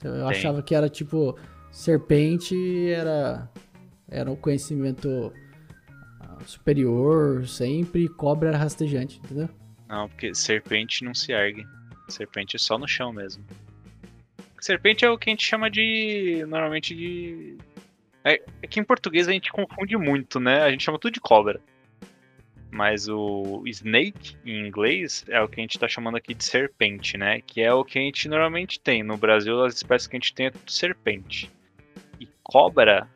[0.03, 0.23] Eu Tem.
[0.23, 1.38] achava que era tipo
[1.71, 2.57] serpente
[2.90, 3.49] era
[4.09, 5.33] era o conhecimento
[6.21, 9.49] ah, superior sempre, cobra era rastejante, entendeu?
[9.88, 11.64] Não, porque serpente não se ergue.
[12.09, 13.45] Serpente é só no chão mesmo.
[14.61, 16.45] Serpente é o que a gente chama de.
[16.49, 17.57] Normalmente de.
[18.26, 20.62] É, é que em português a gente confunde muito, né?
[20.62, 21.60] A gente chama tudo de cobra.
[22.70, 27.16] Mas o snake, em inglês, é o que a gente está chamando aqui de serpente,
[27.16, 27.40] né?
[27.40, 29.02] Que é o que a gente normalmente tem.
[29.02, 31.50] No Brasil, as espécies que a gente tem é tudo serpente.
[32.20, 33.08] E cobra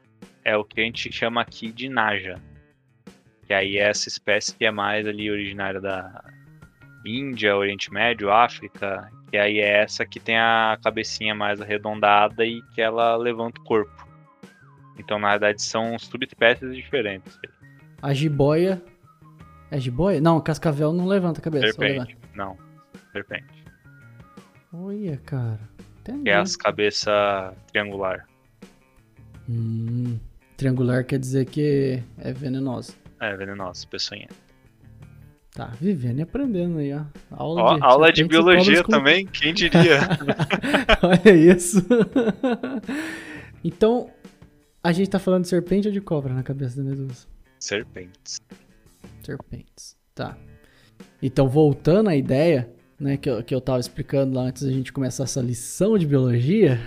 [0.45, 2.41] é o que a gente chama aqui de naja.
[3.47, 6.23] Que aí é essa espécie que é mais ali originária da,
[7.05, 12.63] Índia, Oriente Médio, África, que aí é essa que tem a cabecinha mais arredondada e
[12.75, 14.10] que ela levanta o corpo.
[15.01, 17.39] Então, na verdade, são subespécies diferentes.
[18.03, 18.83] A jiboia.
[19.71, 20.21] É jiboia?
[20.21, 21.73] Não, cascavel não levanta a cabeça.
[21.73, 22.17] Serpente.
[22.35, 22.57] Não,
[23.13, 23.65] serpente.
[24.73, 25.61] Olha, cara.
[26.01, 26.31] Entendi.
[26.31, 28.27] É as cabeça triangular.
[29.49, 30.19] Hum,
[30.57, 32.95] triangular quer dizer que é venenosa.
[33.21, 34.29] É, venenosa, peçonha.
[35.53, 37.03] Tá, vivendo e aprendendo aí, ó.
[37.31, 40.01] Aula ó, de, aula de biologia também, quem diria?
[41.03, 41.85] Olha isso.
[43.65, 44.09] então,
[44.83, 47.27] a gente tá falando de serpente ou de cobra na cabeça da medusa?
[47.59, 48.41] Serpentes.
[49.23, 50.37] Serpentes, tá.
[51.23, 54.93] Então, voltando à ideia, né, que eu, que eu tava explicando lá antes da gente
[54.93, 56.79] começar essa lição de biologia,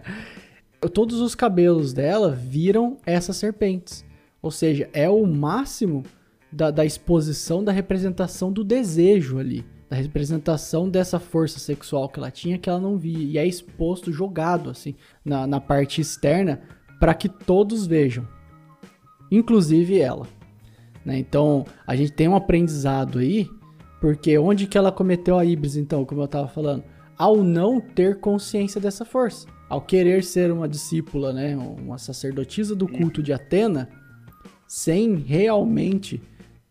[0.92, 4.04] todos os cabelos dela viram essas serpentes.
[4.42, 6.04] Ou seja, é o máximo
[6.50, 9.64] da, da exposição da representação do desejo ali.
[9.88, 13.18] Da representação dessa força sexual que ela tinha que ela não via.
[13.18, 16.60] E é exposto, jogado assim, na, na parte externa
[16.98, 18.26] para que todos vejam.
[19.30, 20.26] Inclusive ela.
[21.04, 21.18] Né?
[21.18, 23.48] Então, a gente tem um aprendizado aí,
[24.00, 26.84] porque onde que ela cometeu a híbris, então, como eu estava falando?
[27.16, 29.46] Ao não ter consciência dessa força.
[29.68, 31.56] Ao querer ser uma discípula, né?
[31.56, 33.88] uma sacerdotisa do culto de Atena,
[34.66, 36.22] sem realmente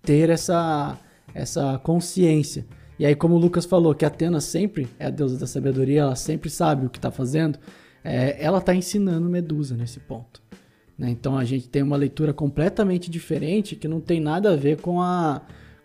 [0.02, 0.98] ter essa,
[1.34, 2.66] essa consciência.
[2.98, 6.16] E aí, como o Lucas falou, que Atena sempre é a deusa da sabedoria, ela
[6.16, 7.60] sempre sabe o que está fazendo,
[8.06, 10.42] é, ela está ensinando Medusa nesse ponto.
[10.98, 11.10] Né?
[11.10, 15.02] Então a gente tem uma leitura completamente diferente que não tem nada a ver com
[15.02, 15.42] a,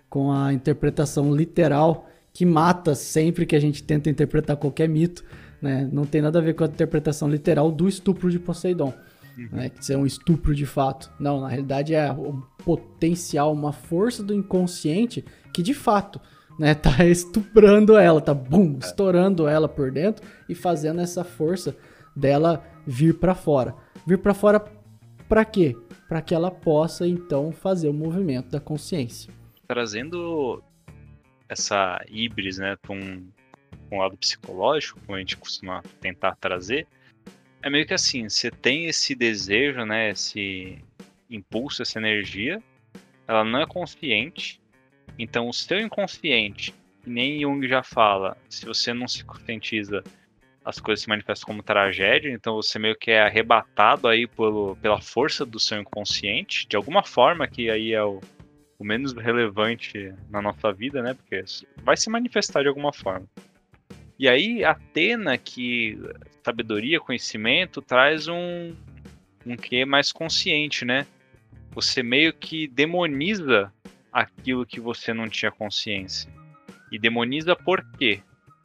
[0.09, 5.25] com a interpretação literal que mata sempre que a gente tenta interpretar qualquer mito.
[5.61, 5.89] Né?
[5.91, 8.95] Não tem nada a ver com a interpretação literal do estupro de Poseidon
[9.37, 9.49] uhum.
[9.53, 9.71] né?
[9.71, 11.11] Que é um estupro de fato.
[11.19, 16.21] Não, na realidade é um potencial, uma força do inconsciente que de fato,
[16.59, 21.75] né, tá estuprando ela, tá bum, estourando ela por dentro e fazendo essa força
[22.17, 23.75] dela vir para fora.
[24.07, 24.61] Vir para fora
[25.29, 25.77] para quê?
[26.09, 29.33] Para que ela possa então fazer o movimento da consciência.
[29.69, 30.63] Trazendo
[31.49, 33.29] essa híbris, né, para um,
[33.91, 36.87] um lado psicológico, como a gente costuma tentar trazer,
[37.63, 40.79] é meio que assim, você tem esse desejo, né, esse
[41.29, 42.63] impulso, essa energia,
[43.29, 44.61] ela não é consciente,
[45.19, 46.75] então o seu inconsciente,
[47.07, 50.03] nem Jung já fala, se você não se conscientiza,
[50.65, 55.01] as coisas se manifestam como tragédia, então você meio que é arrebatado aí pelo, pela
[55.01, 58.21] força do seu inconsciente, de alguma forma que aí é o,
[58.79, 61.43] o menos relevante na nossa vida, né, porque
[61.83, 63.27] vai se manifestar de alguma forma.
[64.19, 65.99] E aí, Atena, que
[66.45, 68.75] sabedoria, conhecimento, traz um,
[69.47, 71.07] um que mais consciente, né?
[71.71, 73.73] Você meio que demoniza
[74.13, 76.31] aquilo que você não tinha consciência.
[76.93, 78.21] E demoniza por quê?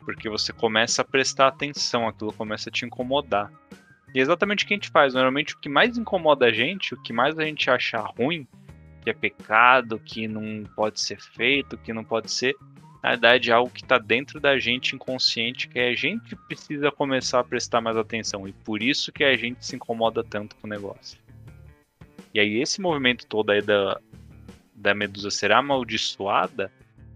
[0.06, 3.52] Porque você começa a prestar atenção, aquilo começa a te incomodar.
[4.14, 5.14] E é exatamente o que a gente faz.
[5.14, 8.48] Normalmente o que mais incomoda a gente, o que mais a gente acha ruim,
[9.02, 12.56] que é pecado, que não pode ser feito, que não pode ser,
[13.06, 17.40] na verdade é algo que está dentro da gente inconsciente, que a gente precisa começar
[17.40, 18.48] a prestar mais atenção.
[18.48, 21.20] E por isso que a gente se incomoda tanto com o negócio.
[22.34, 24.00] E aí esse movimento todo aí da,
[24.74, 26.72] da medusa ser amaldiçoada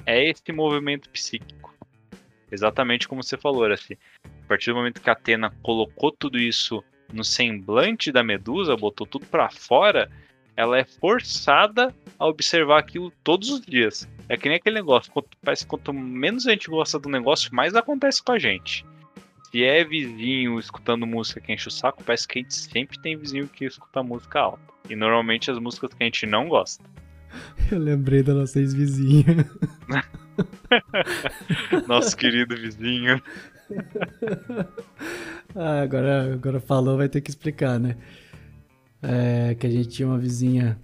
[0.06, 1.59] é esse movimento psíquico.
[2.52, 3.96] Exatamente como você falou, assim.
[4.26, 6.84] A partir do momento que a Atena colocou tudo isso
[7.14, 10.10] no semblante da medusa, botou tudo para fora,
[10.56, 14.08] ela é forçada a observar aquilo todos os dias.
[14.28, 17.54] É que nem aquele negócio, quanto, parece que quanto menos a gente gosta do negócio,
[17.54, 18.86] mais acontece com a gente.
[19.50, 23.18] Se é vizinho escutando música que enche o saco, parece que a gente sempre tem
[23.18, 24.62] vizinho que escuta música alta.
[24.88, 26.84] E normalmente as músicas que a gente não gosta.
[27.72, 29.50] Eu lembrei da nossa ex-vizinha.
[31.88, 33.22] Nosso querido vizinho.
[35.56, 37.96] ah, agora, agora falou, vai ter que explicar, né?
[39.02, 40.78] É, que a gente tinha uma vizinha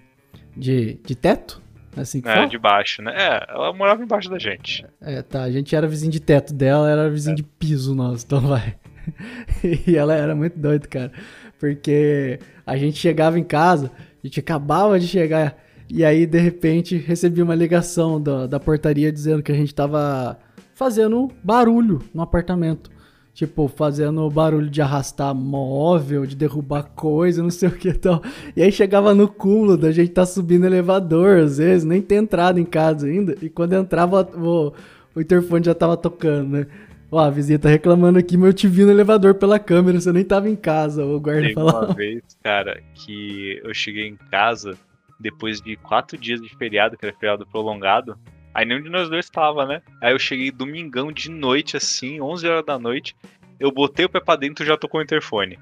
[0.56, 1.62] de, de teto,
[1.98, 2.48] assim que É, fala?
[2.48, 3.14] de baixo, né?
[3.16, 4.86] É, ela morava embaixo da gente.
[5.02, 8.40] É, tá, a gente era vizinho de teto dela, era vizinho de piso nosso, então
[8.42, 8.76] vai.
[9.86, 11.12] e ela era muito doida, cara.
[11.60, 13.92] Porque a gente chegava em casa,
[14.24, 15.58] a gente acabava de chegar,
[15.90, 20.38] e aí de repente recebia uma ligação da, da portaria dizendo que a gente tava
[20.74, 22.92] fazendo barulho no apartamento.
[23.34, 28.24] Tipo, fazendo barulho de arrastar móvel, de derrubar coisa, não sei o que e tal.
[28.56, 32.60] E aí chegava no cúmulo da gente tá subindo elevador, às vezes, nem ter entrado
[32.60, 33.36] em casa ainda.
[33.42, 34.72] E quando entrava, o,
[35.14, 36.68] o interfone já tava tocando, né?
[37.12, 40.14] Ó, a vizinha tá reclamando aqui, mas eu te vi no elevador pela câmera, você
[40.14, 41.88] nem tava em casa, o guarda falava.
[41.88, 44.78] uma vez, cara, que eu cheguei em casa
[45.20, 48.18] depois de quatro dias de feriado, que era feriado prolongado.
[48.54, 49.82] Aí nenhum de nós dois tava, né?
[50.02, 53.16] Aí eu cheguei domingão de noite, assim, 11 horas da noite.
[53.60, 55.60] Eu botei o pé pra dentro e já tocou o interfone.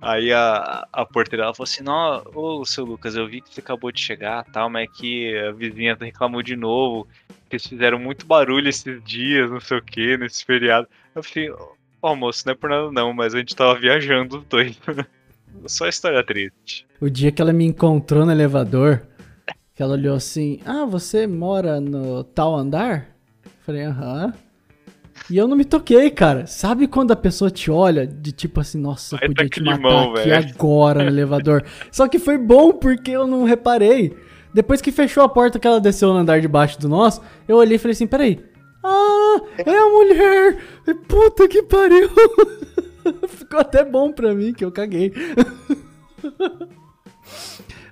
[0.00, 3.60] Aí a, a porteira ela falou assim: Não, ô seu Lucas, eu vi que você
[3.60, 7.08] acabou de chegar tal, mas é que a vizinha reclamou de novo.
[7.48, 10.88] Que eles fizeram muito barulho esses dias, não sei o que, nesse feriado.
[11.14, 11.50] Eu falei:
[12.00, 14.78] Ó, moço, não é por nada não, mas a gente tava viajando os dois.
[15.66, 16.86] Só história triste.
[17.00, 19.02] O dia que ela me encontrou no elevador,
[19.74, 23.08] que ela olhou assim: Ah, você mora no tal andar?
[23.64, 24.32] Falei, aham.
[25.30, 26.46] E eu não me toquei, cara.
[26.46, 29.62] Sabe quando a pessoa te olha de tipo assim, nossa, eu Vai podia tá te
[29.62, 31.64] matar aqui agora no elevador.
[31.92, 34.16] Só que foi bom porque eu não reparei.
[34.54, 37.56] Depois que fechou a porta que ela desceu no andar de baixo do nosso, eu
[37.56, 38.42] olhei e falei assim, peraí.
[38.82, 40.58] Ah, é a mulher!
[41.06, 42.08] Puta que pariu!
[43.28, 45.12] Ficou até bom pra mim que eu caguei.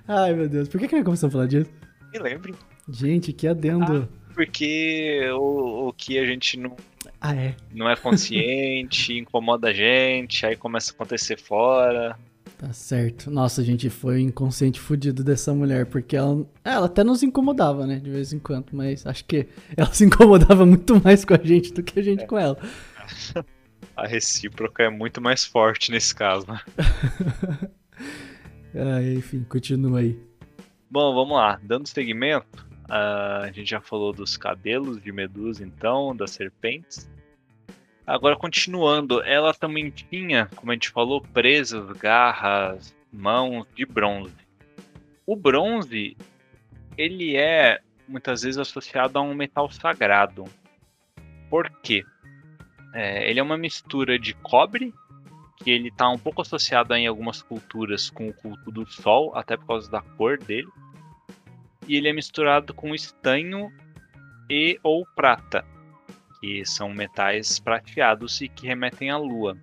[0.07, 0.67] Ai, meu Deus.
[0.69, 1.69] Por que, que nós começamos a falar disso?
[2.13, 2.53] Me lembre.
[2.89, 4.07] Gente, que adendo.
[4.33, 6.75] Porque o, o que a gente não,
[7.19, 7.55] Ah, é.
[7.73, 12.17] não é consciente, incomoda a gente, aí começa a acontecer fora.
[12.57, 13.29] Tá certo.
[13.29, 18.09] Nossa, gente, foi inconsciente fudido dessa mulher, porque ela, ela até nos incomodava, né, de
[18.09, 21.83] vez em quando, mas acho que ela se incomodava muito mais com a gente do
[21.83, 22.57] que a gente com ela.
[23.97, 26.45] A recíproca é muito mais forte nesse caso.
[26.47, 26.61] né?
[28.79, 30.19] Ah, enfim, continua aí.
[30.87, 31.59] Bom, vamos lá.
[31.63, 37.09] Dando segmento, ah, a gente já falou dos cabelos de Medusa, então, das serpentes.
[38.05, 44.35] Agora, continuando, ela também tinha, como a gente falou, presas, garras, mãos de bronze.
[45.25, 46.15] O bronze,
[46.95, 50.45] ele é muitas vezes associado a um metal sagrado.
[51.49, 52.05] Por quê?
[52.93, 54.93] É, ele é uma mistura de cobre,
[55.57, 59.57] que ele está um pouco associado em algumas culturas com o culto do sol, até
[59.57, 60.67] por causa da cor dele.
[61.87, 63.71] E ele é misturado com estanho
[64.49, 65.65] e ou prata,
[66.39, 69.57] que são metais prateados e que remetem à lua.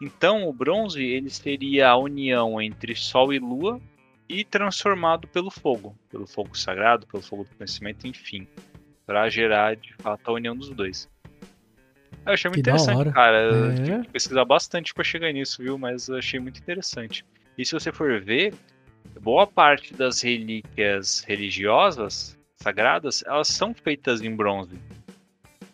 [0.00, 3.80] Então, o bronze ele seria a união entre sol e lua
[4.28, 8.46] e transformado pelo fogo, pelo fogo sagrado, pelo fogo do conhecimento, enfim,
[9.06, 11.08] para gerar de fato a união dos dois.
[12.26, 13.72] Eu achei muito Que interessante, cara.
[13.72, 13.74] É.
[13.74, 15.78] tive que pesquisar bastante para chegar nisso, viu?
[15.78, 17.24] Mas eu achei muito interessante.
[17.56, 18.54] E se você for ver,
[19.20, 24.78] boa parte das relíquias religiosas sagradas, elas são feitas em bronze.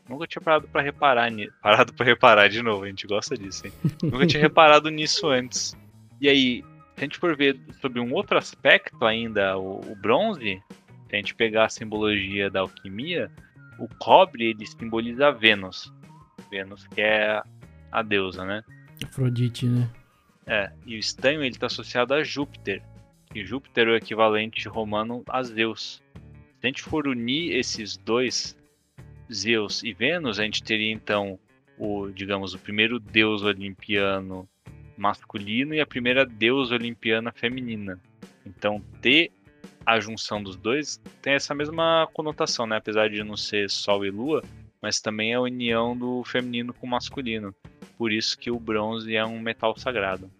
[0.08, 1.30] Nunca tinha parado para reparar
[1.62, 3.72] parado para reparar de novo, a gente gosta disso, hein?
[4.02, 5.76] Nunca tinha reparado nisso antes.
[6.20, 6.62] E aí,
[6.94, 10.62] se a gente for ver sobre um outro aspecto ainda, o, o bronze,
[11.08, 13.30] se a gente pegar a simbologia da alquimia,
[13.78, 15.92] o cobre ele simboliza Vênus.
[16.50, 17.42] Vênus que é
[17.90, 18.62] a deusa, né?
[19.04, 19.88] Afrodite, né?
[20.46, 22.82] É, e o estanho ele está associado a Júpiter.
[23.34, 26.02] E Júpiter é o equivalente romano a Zeus.
[26.60, 28.56] Se a gente for unir esses dois,
[29.32, 31.38] Zeus e Vênus, a gente teria então
[31.78, 34.48] o, digamos, o primeiro deus olimpiano
[34.96, 38.00] masculino e a primeira deusa olimpiana feminina.
[38.46, 39.32] Então, ter
[39.84, 42.76] a junção dos dois tem essa mesma conotação, né?
[42.76, 44.42] Apesar de não ser Sol e Lua,
[44.84, 47.54] mas também é a união do feminino com o masculino.
[47.96, 50.30] Por isso que o bronze é um metal sagrado.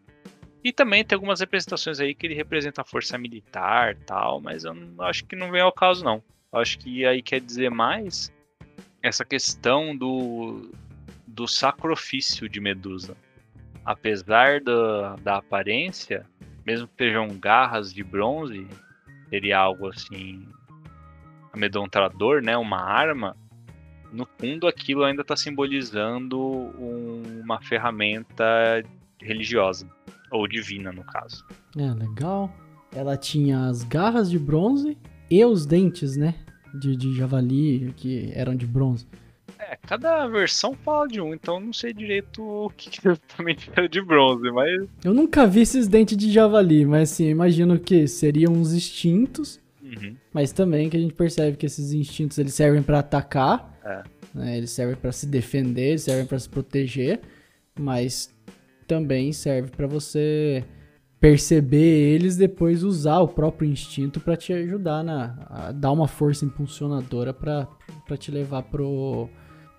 [0.62, 4.74] E também tem algumas representações aí que ele representa a força militar tal, mas eu
[4.74, 6.22] não, acho que não vem ao caso não.
[6.53, 8.30] Eu acho que aí quer dizer mais
[9.03, 10.70] essa questão do,
[11.26, 13.16] do sacrifício de Medusa.
[13.82, 16.26] Apesar da, da aparência,
[16.66, 18.68] mesmo que sejam garras de bronze,
[19.30, 20.47] seria algo assim
[21.51, 22.59] amedrontador, né?
[22.59, 23.34] Uma arma.
[24.14, 28.82] No fundo, aquilo ainda está simbolizando um, uma ferramenta
[29.20, 29.88] religiosa
[30.30, 31.44] ou divina, no caso.
[31.76, 32.52] É legal.
[32.94, 34.96] Ela tinha as garras de bronze
[35.28, 36.34] e os dentes, né?
[36.72, 39.06] De, de javali que eram de bronze.
[39.58, 44.00] É, cada versão fala de um, então não sei direito o que, exatamente era de
[44.00, 44.88] bronze, mas.
[45.04, 49.60] Eu nunca vi esses dentes de javali, mas assim, imagino que seriam uns instintos.
[49.82, 50.16] Uhum.
[50.32, 54.03] Mas também que a gente percebe que esses instintos eles servem para atacar, É.
[54.35, 54.57] né?
[54.57, 57.20] eles servem para se defender, eles servem para se proteger,
[57.78, 58.35] mas
[58.87, 60.64] também serve para você
[61.20, 66.45] perceber eles depois usar o próprio instinto para te ajudar na a dar uma força
[66.45, 67.66] impulsionadora para
[68.18, 69.28] te levar pro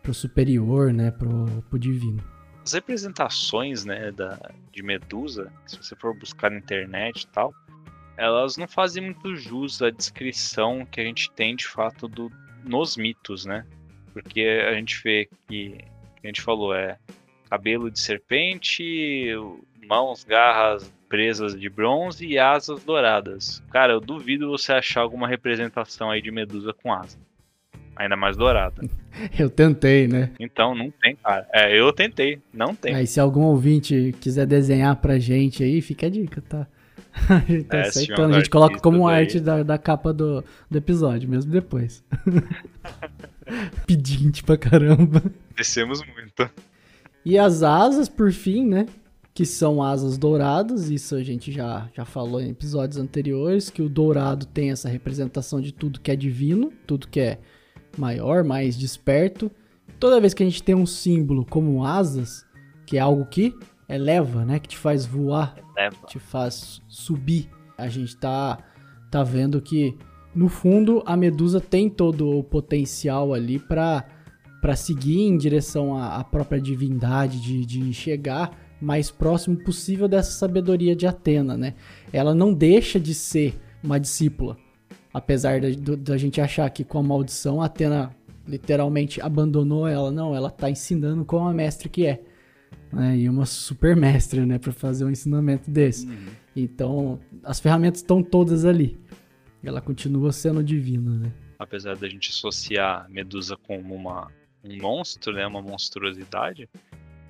[0.01, 2.23] pro superior, né, pro, pro divino.
[2.63, 4.39] As representações, né, da,
[4.71, 7.53] de Medusa, se você for buscar na internet e tal,
[8.15, 12.31] elas não fazem muito jus à descrição que a gente tem de fato do,
[12.63, 13.65] nos mitos, né?
[14.15, 15.75] Porque a gente vê que,
[16.23, 16.97] a gente falou, é
[17.49, 19.27] cabelo de serpente,
[19.85, 23.61] mãos, garras presas de bronze e asas douradas.
[23.71, 27.17] Cara, eu duvido você achar alguma representação aí de Medusa com asa.
[27.93, 28.81] Ainda mais dourada.
[29.37, 30.31] Eu tentei, né?
[30.37, 31.47] Então, não tem, cara.
[31.53, 32.37] É, eu tentei.
[32.53, 32.93] Não tem.
[32.93, 36.67] Aí se algum ouvinte quiser desenhar pra gente aí, fica a dica, tá?
[37.29, 39.59] A gente tá É, aceitando, a gente coloca como artistas aí.
[39.59, 42.03] arte da, da capa do, do episódio, mesmo depois.
[43.85, 45.23] Pedinte pra caramba.
[45.55, 46.49] Descemos muito.
[47.23, 48.85] E as asas, por fim, né?
[49.33, 53.89] Que são asas douradas, isso a gente já, já falou em episódios anteriores, que o
[53.89, 57.39] dourado tem essa representação de tudo que é divino, tudo que é
[57.97, 59.51] maior, mais desperto.
[59.99, 62.45] Toda vez que a gente tem um símbolo como asas,
[62.85, 63.53] que é algo que
[63.87, 64.59] eleva, né?
[64.59, 65.95] Que te faz voar, Leva.
[66.07, 67.49] te faz subir.
[67.77, 68.59] A gente tá,
[69.11, 69.97] tá vendo que,
[70.33, 74.05] no fundo, a Medusa tem todo o potencial ali para
[74.61, 80.31] para seguir em direção à, à própria divindade, de, de chegar mais próximo possível dessa
[80.31, 81.75] sabedoria de Atena, né?
[82.11, 84.57] Ela não deixa de ser uma discípula,
[85.13, 88.09] apesar da, da gente achar que com a maldição a Atena
[88.47, 92.23] literalmente abandonou ela, não, ela tá ensinando como a mestre que é,
[92.95, 93.17] né?
[93.17, 96.07] E uma super mestre, né, para fazer um ensinamento desse.
[96.55, 98.97] Então, as ferramentas estão todas ali.
[99.61, 101.33] Ela continua sendo divina, né?
[101.59, 104.31] Apesar da gente associar Medusa como uma,
[104.63, 105.45] um monstro, né?
[105.45, 106.69] Uma monstruosidade.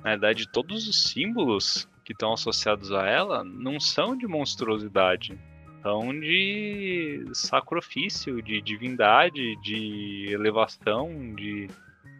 [0.04, 5.36] Na verdade, todos os símbolos que estão associados a ela não são de monstruosidade.
[5.82, 11.68] São de sacrifício, de divindade, de elevação, de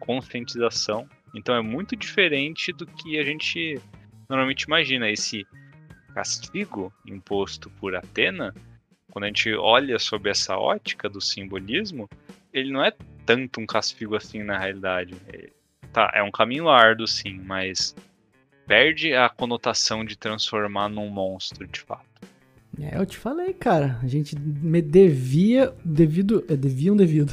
[0.00, 1.08] conscientização.
[1.36, 3.80] Então é muito diferente do que a gente
[4.28, 5.10] normalmente imagina.
[5.10, 5.46] Esse
[6.14, 8.54] castigo imposto por Atena,
[9.10, 12.08] quando a gente olha sob essa ótica do simbolismo,
[12.52, 12.92] ele não é
[13.24, 15.14] tanto um castigo assim na realidade.
[15.28, 15.50] É,
[15.92, 17.94] tá, é um caminho árduo sim, mas
[18.66, 22.06] perde a conotação de transformar num monstro de fato.
[22.80, 23.98] É, eu te falei, cara.
[24.02, 25.72] A gente me devia.
[25.84, 26.44] Devido.
[26.48, 27.32] É, devia um devido.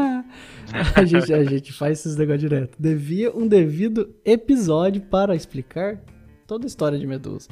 [0.94, 2.76] a, gente, a gente faz esses negócios direto.
[2.78, 6.02] Devia um devido episódio para explicar
[6.46, 7.48] toda a história de Medusa.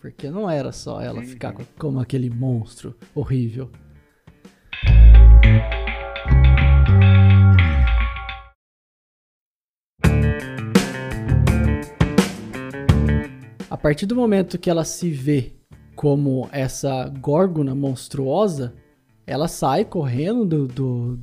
[0.00, 3.70] Porque não era só ela ficar co- como aquele monstro horrível.
[13.68, 15.52] A partir do momento que ela se vê
[15.94, 18.74] como essa górgona monstruosa,
[19.26, 21.18] ela sai correndo do, do-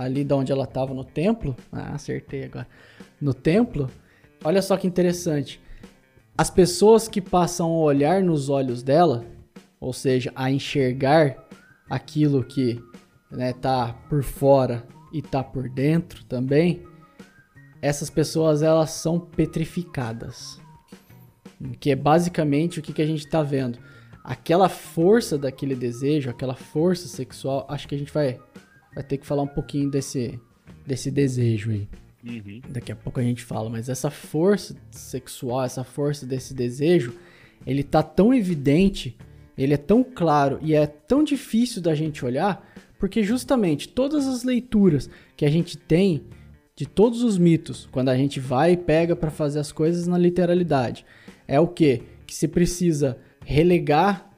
[0.00, 1.54] ali de onde ela estava no templo.
[1.70, 2.66] Ah, acertei agora.
[3.20, 3.90] No templo.
[4.42, 5.60] Olha só que interessante.
[6.36, 9.26] As pessoas que passam a olhar nos olhos dela,
[9.78, 11.36] ou seja, a enxergar
[11.88, 12.82] aquilo que
[13.30, 16.82] né, tá por fora e tá por dentro também,
[17.82, 20.58] essas pessoas elas são petrificadas.
[21.78, 23.78] Que é basicamente o que, que a gente tá vendo.
[24.24, 28.40] Aquela força daquele desejo, aquela força sexual, acho que a gente vai
[28.94, 30.38] vai ter que falar um pouquinho desse,
[30.86, 31.88] desse desejo aí.
[32.24, 32.60] Uhum.
[32.68, 37.14] Daqui a pouco a gente fala, mas essa força sexual, essa força desse desejo,
[37.66, 39.16] ele tá tão evidente,
[39.56, 42.66] ele é tão claro e é tão difícil da gente olhar,
[42.98, 46.24] porque justamente todas as leituras que a gente tem
[46.76, 50.16] de todos os mitos, quando a gente vai e pega para fazer as coisas na
[50.16, 51.04] literalidade,
[51.46, 52.02] é o que?
[52.26, 54.30] Que se precisa relegar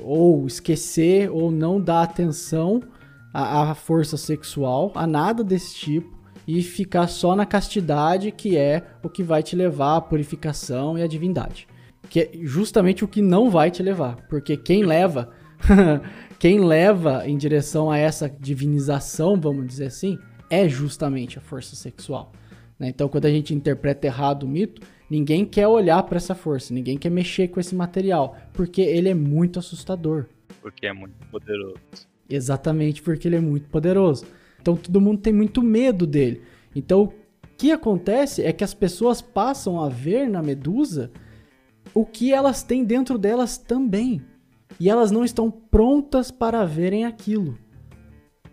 [0.00, 2.82] ou esquecer ou não dar atenção
[3.34, 6.14] à, à força sexual, a nada desse tipo
[6.46, 11.02] e ficar só na castidade, que é o que vai te levar à purificação e
[11.02, 11.66] à divindade.
[12.08, 15.30] Que é justamente o que não vai te levar, porque quem leva,
[16.38, 20.18] quem leva em direção a essa divinização, vamos dizer assim,
[20.50, 22.30] é justamente a força sexual.
[22.78, 22.88] Né?
[22.88, 26.98] Então, quando a gente interpreta errado o mito, ninguém quer olhar para essa força, ninguém
[26.98, 30.26] quer mexer com esse material, porque ele é muito assustador.
[30.60, 31.80] Porque é muito poderoso.
[32.28, 34.24] Exatamente porque ele é muito poderoso.
[34.60, 36.42] Então todo mundo tem muito medo dele.
[36.74, 37.12] Então o
[37.56, 41.10] que acontece é que as pessoas passam a ver na medusa
[41.92, 44.22] o que elas têm dentro delas também.
[44.80, 47.56] E elas não estão prontas para verem aquilo.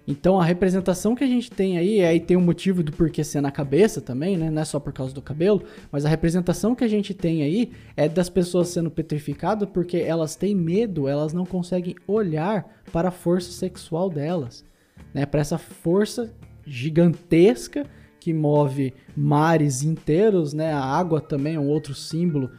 [0.07, 3.41] Então a representação que a gente tem aí, aí tem um motivo do porquê ser
[3.41, 4.49] na cabeça também, né?
[4.49, 7.71] Não é só por causa do cabelo, mas a representação que a gente tem aí
[7.95, 13.11] é das pessoas sendo petrificadas porque elas têm medo, elas não conseguem olhar para a
[13.11, 14.65] força sexual delas
[15.13, 16.33] né, para essa força
[16.65, 17.85] gigantesca
[18.19, 20.71] que move mares inteiros, né?
[20.71, 22.51] A água também é um outro símbolo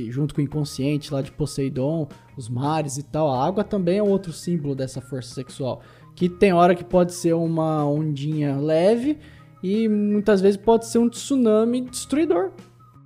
[0.00, 3.98] que junto com o inconsciente lá de Poseidon, os mares e tal, a água também
[3.98, 5.82] é outro símbolo dessa força sexual,
[6.16, 9.18] que tem hora que pode ser uma ondinha leve
[9.62, 12.52] e muitas vezes pode ser um tsunami destruidor.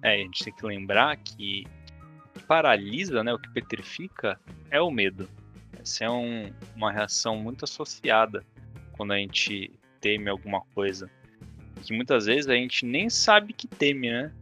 [0.03, 1.65] É, a gente tem que lembrar que
[2.35, 4.39] o que paralisa, né, o que petrifica
[4.71, 5.29] é o medo.
[5.81, 8.45] Essa é um, uma reação muito associada
[8.93, 9.71] quando a gente
[10.01, 11.11] teme alguma coisa.
[11.83, 14.33] Que muitas vezes a gente nem sabe que teme, né?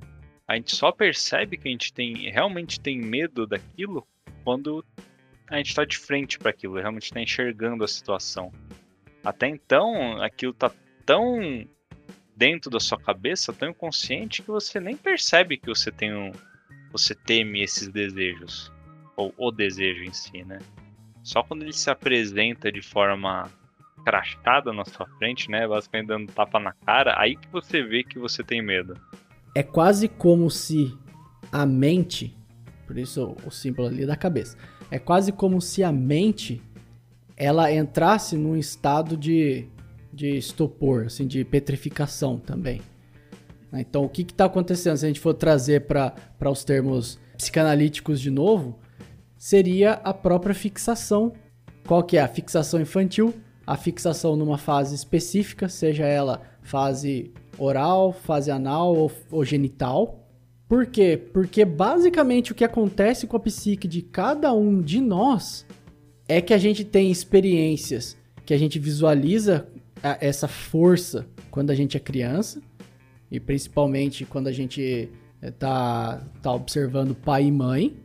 [0.52, 4.06] A gente só percebe que a gente tem realmente tem medo daquilo
[4.44, 4.84] quando
[5.48, 8.52] a gente está de frente para aquilo, realmente está enxergando a situação.
[9.24, 10.70] Até então, aquilo tá
[11.06, 11.66] tão
[12.36, 16.32] dentro da sua cabeça, tão inconsciente que você nem percebe que você tem um,
[16.90, 18.70] você teme esses desejos
[19.16, 20.58] ou o desejo em si, né?
[21.22, 23.50] Só quando ele se apresenta de forma
[24.04, 25.66] crachada na sua frente, né?
[25.66, 29.00] Basicamente dando tapa na cara, aí que você vê que você tem medo.
[29.54, 30.96] É quase como se
[31.50, 32.36] a mente,
[32.86, 34.56] por isso o símbolo ali da cabeça,
[34.90, 36.62] é quase como se a mente
[37.36, 39.66] ela entrasse num estado de,
[40.12, 42.80] de estupor, assim, de petrificação também.
[43.74, 44.98] Então, o que está acontecendo?
[44.98, 48.78] Se a gente for trazer para os termos psicanalíticos de novo,
[49.38, 51.32] seria a própria fixação.
[51.86, 52.20] Qual que é?
[52.20, 53.34] A fixação infantil
[53.66, 60.26] a fixação numa fase específica, seja ela fase oral, fase anal ou, ou genital.
[60.68, 61.20] Por quê?
[61.32, 65.66] Porque basicamente o que acontece com a psique de cada um de nós
[66.28, 69.68] é que a gente tem experiências que a gente visualiza
[70.20, 72.60] essa força quando a gente é criança
[73.30, 75.08] e principalmente quando a gente
[75.40, 77.96] está eh, tá observando pai e mãe.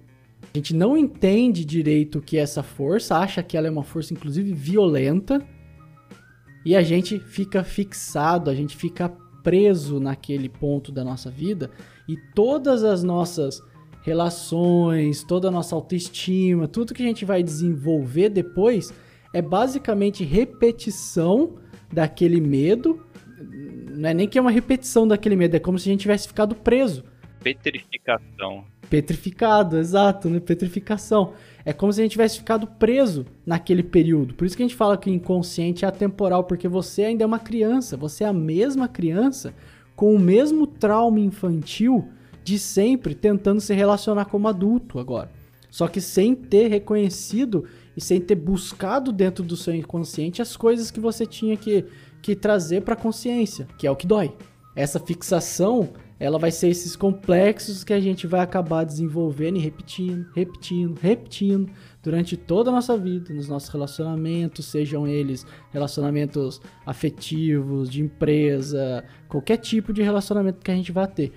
[0.54, 3.84] A gente não entende direito o que é essa força, acha que ela é uma
[3.84, 5.46] força, inclusive, violenta.
[6.66, 9.10] E a gente fica fixado, a gente fica
[9.48, 11.72] preso naquele ponto da nossa vida.
[12.06, 13.64] E todas as nossas
[14.02, 18.94] relações, toda a nossa autoestima, tudo que a gente vai desenvolver depois
[19.34, 21.56] é basicamente repetição
[21.94, 23.02] daquele medo.
[23.96, 26.28] Não é nem que é uma repetição daquele medo, é como se a gente tivesse
[26.28, 27.06] ficado preso.
[27.42, 28.66] Petrificação.
[28.90, 30.42] Petrificado, exato, né?
[30.42, 31.32] Petrificação.
[31.68, 34.34] É como se a gente tivesse ficado preso naquele período.
[34.36, 37.28] Por isso que a gente fala que o inconsciente é atemporal, porque você ainda é
[37.28, 39.54] uma criança, você é a mesma criança
[39.94, 42.08] com o mesmo trauma infantil
[42.42, 45.30] de sempre tentando se relacionar como adulto agora.
[45.70, 47.66] Só que sem ter reconhecido
[47.98, 51.84] e sem ter buscado dentro do seu inconsciente as coisas que você tinha que,
[52.22, 54.32] que trazer para a consciência, que é o que dói.
[54.74, 55.90] Essa fixação
[56.20, 61.72] ela vai ser esses complexos que a gente vai acabar desenvolvendo e repetindo, repetindo, repetindo
[62.02, 69.58] durante toda a nossa vida, nos nossos relacionamentos, sejam eles relacionamentos afetivos, de empresa, qualquer
[69.58, 71.32] tipo de relacionamento que a gente vai ter.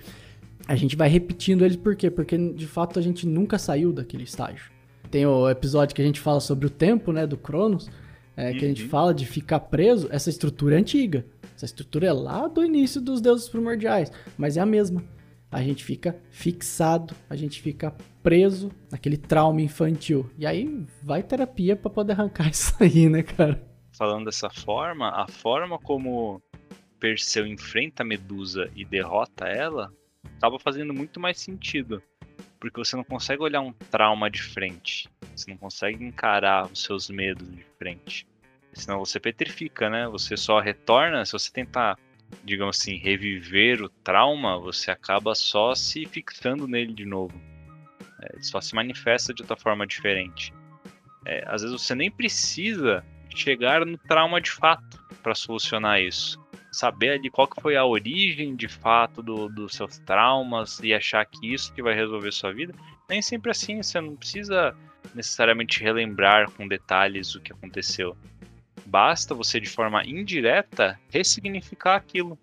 [0.67, 2.11] A gente vai repetindo eles por quê?
[2.11, 4.71] Porque de fato a gente nunca saiu daquele estágio.
[5.11, 7.91] Tem o episódio que a gente fala sobre o tempo, né, do Cronos,
[8.37, 8.89] é, que a gente uhum.
[8.89, 11.27] fala de ficar preso, essa estrutura é antiga.
[11.61, 15.05] Essa estrutura é lá do início dos deuses primordiais, mas é a mesma.
[15.51, 20.31] A gente fica fixado, a gente fica preso naquele trauma infantil.
[20.39, 23.63] E aí vai terapia para poder arrancar isso aí, né, cara?
[23.93, 26.41] falando dessa forma, a forma como
[26.99, 29.93] Perseu enfrenta a Medusa e derrota ela
[30.39, 32.03] acaba fazendo muito mais sentido.
[32.59, 35.07] Porque você não consegue olhar um trauma de frente.
[35.37, 38.27] Você não consegue encarar os seus medos de frente.
[38.73, 40.09] Senão você petrifica, né?
[40.09, 41.99] Você só retorna, se você tentar,
[42.45, 47.41] digamos assim, reviver o trauma, você acaba só se fixando nele de novo.
[48.23, 50.53] É, só se manifesta de outra forma diferente.
[51.25, 53.05] É, às vezes você nem precisa
[53.35, 56.41] chegar no trauma de fato para solucionar isso.
[56.73, 61.25] Saber ali qual que foi a origem de fato do, dos seus traumas e achar
[61.27, 62.73] que isso que vai resolver sua vida.
[63.09, 64.75] Nem sempre assim, você não precisa
[65.15, 68.17] necessariamente relembrar com detalhes o que aconteceu.
[68.87, 72.39] Basta você de forma indireta ressignificar aquilo.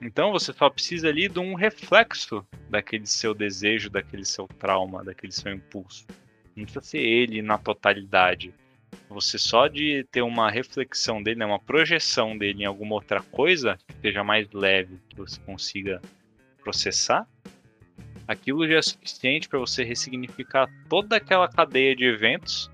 [0.00, 5.32] Então você só precisa ali de um reflexo daquele seu desejo, daquele seu trauma, daquele
[5.32, 6.06] seu impulso.
[6.54, 8.54] Não precisa ser ele na totalidade.
[9.08, 13.78] Você só de ter uma reflexão dele, né, uma projeção dele em alguma outra coisa
[13.86, 16.00] que seja mais leve, que você consiga
[16.62, 17.26] processar,
[18.26, 22.70] aquilo já é suficiente para você ressignificar toda aquela cadeia de eventos,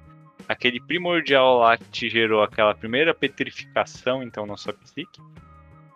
[0.51, 5.20] aquele primordial lá que te gerou aquela primeira petrificação, então, na sua psique,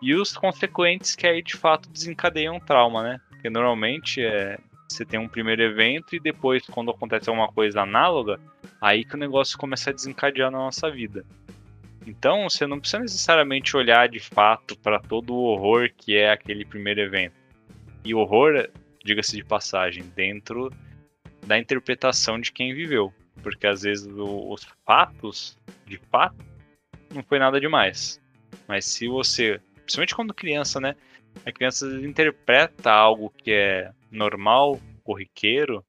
[0.01, 3.19] e os consequentes que aí de fato desencadeiam trauma, né?
[3.27, 8.39] Porque normalmente é, você tem um primeiro evento e depois, quando acontece alguma coisa análoga,
[8.79, 11.25] aí que o negócio começa a desencadear na nossa vida.
[12.07, 16.63] Então, você não precisa necessariamente olhar de fato para todo o horror que é aquele
[16.63, 17.35] primeiro evento.
[18.05, 18.69] E horror,
[19.03, 20.71] diga-se de passagem, dentro
[21.45, 23.13] da interpretação de quem viveu.
[23.41, 26.35] Porque às vezes o, os fatos, de fato,
[27.13, 28.21] não foi nada demais.
[28.67, 30.95] Mas se você, principalmente quando criança, né?
[31.45, 35.85] A criança interpreta algo que é normal, corriqueiro,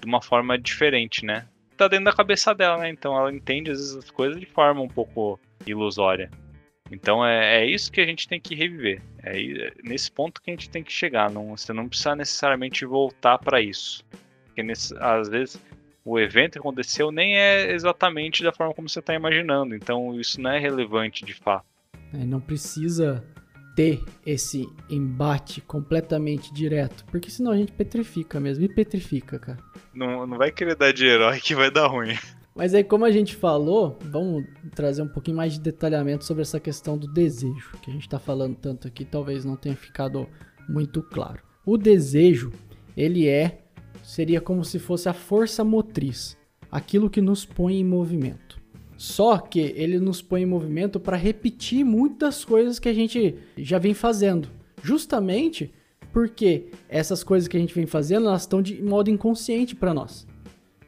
[0.00, 1.46] de uma forma diferente, né?
[1.76, 2.90] Tá dentro da cabeça dela, né?
[2.90, 6.30] Então ela entende às vezes as coisas de forma um pouco ilusória.
[6.90, 9.02] Então é, é isso que a gente tem que reviver.
[9.22, 9.32] É
[9.82, 11.30] nesse ponto que a gente tem que chegar.
[11.30, 14.04] Não, você não precisa necessariamente voltar para isso.
[14.46, 15.60] Porque nesse, às vezes
[16.08, 19.74] o evento que aconteceu nem é exatamente da forma como você está imaginando.
[19.74, 21.66] Então isso não é relevante de fato.
[22.12, 23.24] É, não precisa
[23.76, 29.58] ter esse embate completamente direto, porque senão a gente petrifica mesmo, e petrifica, cara.
[29.94, 32.16] Não, não vai querer dar de herói que vai dar ruim.
[32.56, 34.44] Mas aí, como a gente falou, vamos
[34.74, 38.18] trazer um pouquinho mais de detalhamento sobre essa questão do desejo, que a gente está
[38.18, 40.26] falando tanto aqui, talvez não tenha ficado
[40.68, 41.40] muito claro.
[41.64, 42.50] O desejo,
[42.96, 43.60] ele é,
[44.08, 46.34] seria como se fosse a força motriz,
[46.72, 48.58] aquilo que nos põe em movimento.
[48.96, 53.78] Só que ele nos põe em movimento para repetir muitas coisas que a gente já
[53.78, 54.48] vem fazendo.
[54.82, 55.70] Justamente
[56.10, 60.26] porque essas coisas que a gente vem fazendo, elas estão de modo inconsciente para nós.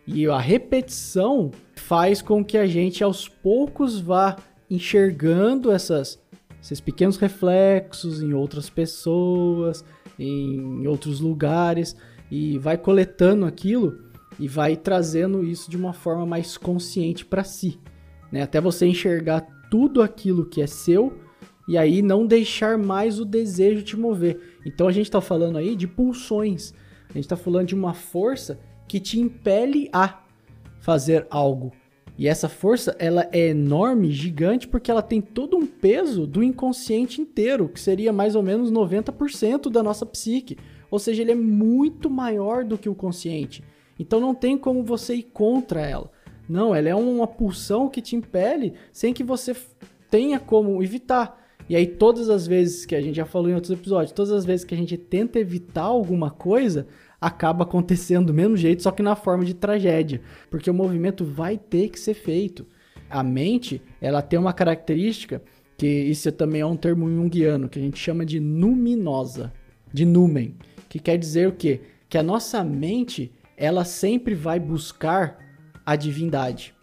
[0.07, 4.39] E a repetição faz com que a gente aos poucos vá
[4.71, 6.19] enxergando essas,
[6.61, 9.85] esses pequenos reflexos em outras pessoas,
[10.19, 11.95] em outros lugares
[12.31, 13.99] e vai coletando aquilo
[14.39, 17.79] e vai trazendo isso de uma forma mais consciente para si
[18.31, 18.43] né?
[18.43, 21.19] Até você enxergar tudo aquilo que é seu
[21.69, 24.41] e aí não deixar mais o desejo te mover.
[24.65, 26.73] Então a gente está falando aí de pulsões.
[27.09, 28.59] A gente está falando de uma força
[28.89, 30.23] que te impele a
[30.81, 31.73] fazer algo.
[32.19, 37.21] E essa força, ela é enorme, gigante, porque ela tem todo um peso do inconsciente
[37.21, 40.59] inteiro, que seria mais ou menos 90% da nossa psique.
[40.91, 43.63] Ou seja, ele é muito maior do que o consciente.
[43.99, 46.11] Então não tem como você ir contra ela.
[46.49, 49.55] Não, ela é uma pulsão que te impele sem que você
[50.11, 51.39] tenha como evitar.
[51.69, 54.45] E aí, todas as vezes que a gente já falou em outros episódios, todas as
[54.45, 56.89] vezes que a gente tenta evitar alguma coisa,
[57.21, 60.21] acaba acontecendo do mesmo jeito, só que na forma de tragédia.
[60.51, 62.67] Porque o movimento vai ter que ser feito.
[63.09, 65.41] A mente, ela tem uma característica,
[65.77, 69.53] que isso também é um termo junguiano, que a gente chama de numinosa,
[69.93, 70.57] de numen,
[70.91, 71.81] que quer dizer o quê?
[72.09, 75.39] Que a nossa mente, ela sempre vai buscar
[75.87, 76.75] a divindade.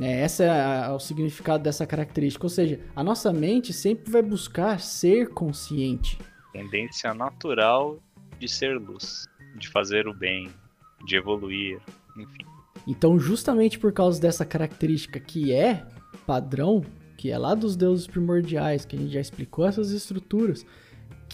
[0.00, 2.44] É, essa é o significado dessa característica.
[2.44, 6.18] Ou seja, a nossa mente sempre vai buscar ser consciente.
[6.52, 7.96] Tendência natural
[8.40, 10.50] de ser luz, de fazer o bem,
[11.06, 11.80] de evoluir,
[12.16, 12.44] enfim.
[12.88, 15.86] Então, justamente por causa dessa característica que é
[16.26, 16.84] padrão,
[17.16, 20.66] que é lá dos deuses primordiais, que a gente já explicou essas estruturas,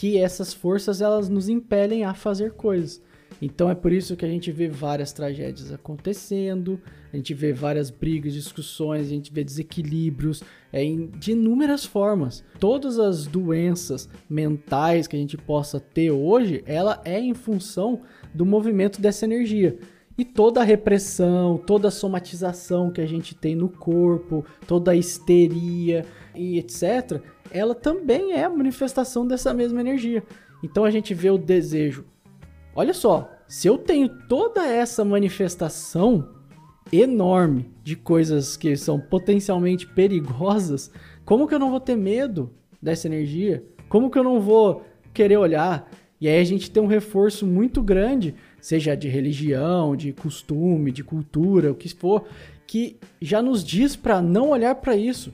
[0.00, 3.02] que essas forças elas nos impelem a fazer coisas.
[3.40, 6.80] Então é por isso que a gente vê várias tragédias acontecendo,
[7.12, 10.42] a gente vê várias brigas, discussões, a gente vê desequilíbrios
[10.72, 10.82] é,
[11.18, 12.42] de inúmeras formas.
[12.58, 18.00] Todas as doenças mentais que a gente possa ter hoje, ela é em função
[18.32, 19.78] do movimento dessa energia.
[20.16, 24.96] E toda a repressão, toda a somatização que a gente tem no corpo, toda a
[24.96, 27.20] histeria e etc.,
[27.50, 30.22] ela também é a manifestação dessa mesma energia.
[30.62, 32.04] Então a gente vê o desejo.
[32.74, 36.28] Olha só, se eu tenho toda essa manifestação
[36.92, 40.90] enorme de coisas que são potencialmente perigosas,
[41.24, 43.64] como que eu não vou ter medo dessa energia?
[43.88, 45.90] Como que eu não vou querer olhar?
[46.20, 51.02] E aí a gente tem um reforço muito grande, seja de religião, de costume, de
[51.02, 52.26] cultura, o que for,
[52.66, 55.32] que já nos diz para não olhar para isso.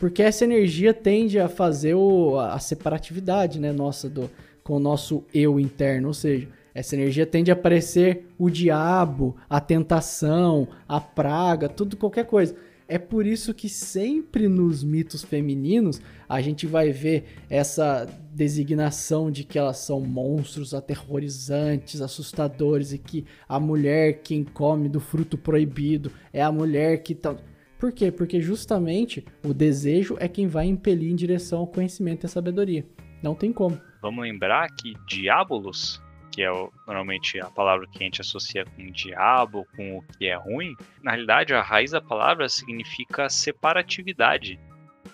[0.00, 4.30] Porque essa energia tende a fazer o, a separatividade, né, nossa, do,
[4.64, 6.08] com o nosso eu interno.
[6.08, 12.24] Ou seja, essa energia tende a aparecer o diabo, a tentação, a praga, tudo, qualquer
[12.24, 12.56] coisa.
[12.88, 19.44] É por isso que sempre nos mitos femininos a gente vai ver essa designação de
[19.44, 26.10] que elas são monstros aterrorizantes, assustadores e que a mulher quem come do fruto proibido
[26.32, 27.36] é a mulher que tá.
[27.80, 28.12] Por quê?
[28.12, 32.86] Porque justamente o desejo é quem vai impelir em direção ao conhecimento e à sabedoria.
[33.22, 33.80] Não tem como.
[34.02, 36.00] Vamos lembrar que Diabolos
[36.30, 40.26] que é o, normalmente a palavra que a gente associa com diabo, com o que
[40.26, 44.58] é ruim, na realidade a raiz da palavra significa separatividade.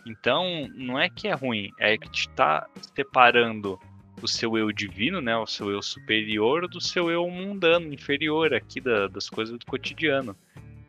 [0.06, 3.78] Então, não é que é ruim, é que está separando
[4.22, 8.80] o seu eu divino, né, o seu eu superior, do seu eu mundano, inferior, aqui
[8.80, 10.36] da, das coisas do cotidiano.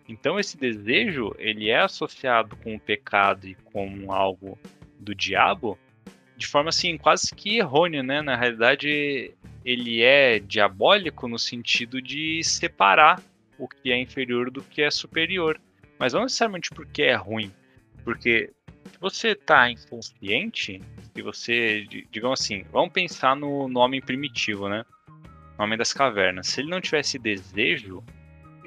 [0.08, 4.58] Então, esse desejo, ele é associado com o pecado e com algo
[5.00, 5.78] do diabo,
[6.38, 8.22] de forma assim quase que errônea, né?
[8.22, 9.34] Na realidade,
[9.66, 13.22] ele é diabólico no sentido de separar
[13.58, 15.60] o que é inferior do que é superior.
[16.00, 17.52] Mas não necessariamente porque é ruim.
[18.04, 18.52] Porque
[18.92, 20.82] se você está inconsciente,
[21.14, 24.86] se você, digamos assim, vamos pensar no, no homem primitivo, né?
[25.58, 26.48] No homem das cavernas.
[26.48, 28.04] Se ele não tivesse desejo,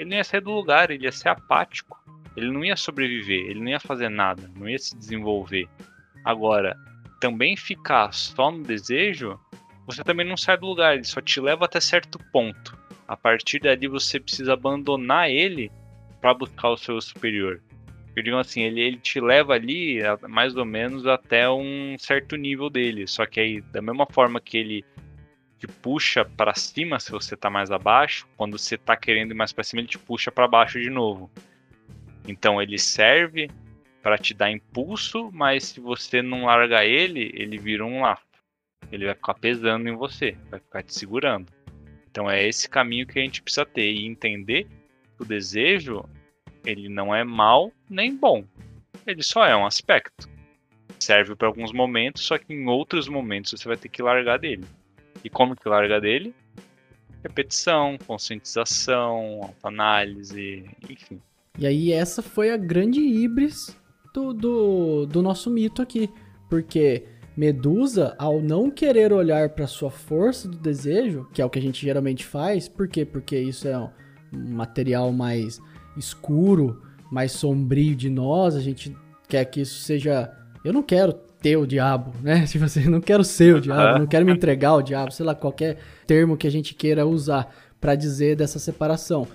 [0.00, 1.98] ele não ia sair do lugar, ele ia ser apático.
[2.36, 5.68] Ele não ia sobreviver, ele não ia fazer nada, não ia se desenvolver.
[6.24, 6.76] Agora,
[7.20, 9.38] também ficar só no desejo
[9.86, 12.78] você também não sai do lugar, ele só te leva até certo ponto.
[13.08, 15.70] A partir dali você precisa abandonar ele
[16.20, 17.60] para buscar o seu superior.
[18.14, 19.98] Eu digo assim, ele, ele te leva ali
[20.28, 23.06] mais ou menos até um certo nível dele.
[23.08, 24.84] Só que aí, da mesma forma que ele
[25.60, 29.52] te puxa para cima se você tá mais abaixo, quando você tá querendo ir mais
[29.52, 31.30] para cima, ele te puxa para baixo de novo.
[32.26, 33.50] Então ele serve
[34.02, 38.30] para te dar impulso, mas se você não largar ele, ele vira um laço
[38.90, 41.52] ele vai ficar pesando em você, vai ficar te segurando.
[42.10, 46.04] Então é esse caminho que a gente precisa ter e entender que o desejo
[46.64, 48.44] ele não é mal nem bom.
[49.06, 50.28] Ele só é um aspecto.
[50.98, 54.64] Serve para alguns momentos, só que em outros momentos você vai ter que largar dele.
[55.24, 56.34] E como que larga dele?
[57.22, 61.20] Repetição, conscientização, análise, enfim.
[61.58, 63.76] E aí essa foi a grande híbris
[64.14, 66.10] do, do, do nosso mito aqui.
[66.48, 67.04] Porque
[67.36, 71.62] Medusa, ao não querer olhar para sua força do desejo, que é o que a
[71.62, 73.04] gente geralmente faz, por quê?
[73.04, 73.90] Porque isso é um
[74.32, 75.60] material mais
[75.96, 78.96] escuro, mais sombrio de nós, a gente
[79.28, 80.30] quer que isso seja.
[80.64, 82.44] Eu não quero ter o diabo, né?
[82.48, 85.34] Tipo assim, não quero ser o diabo, não quero me entregar ao diabo, sei lá,
[85.34, 89.26] qualquer termo que a gente queira usar para dizer dessa separação.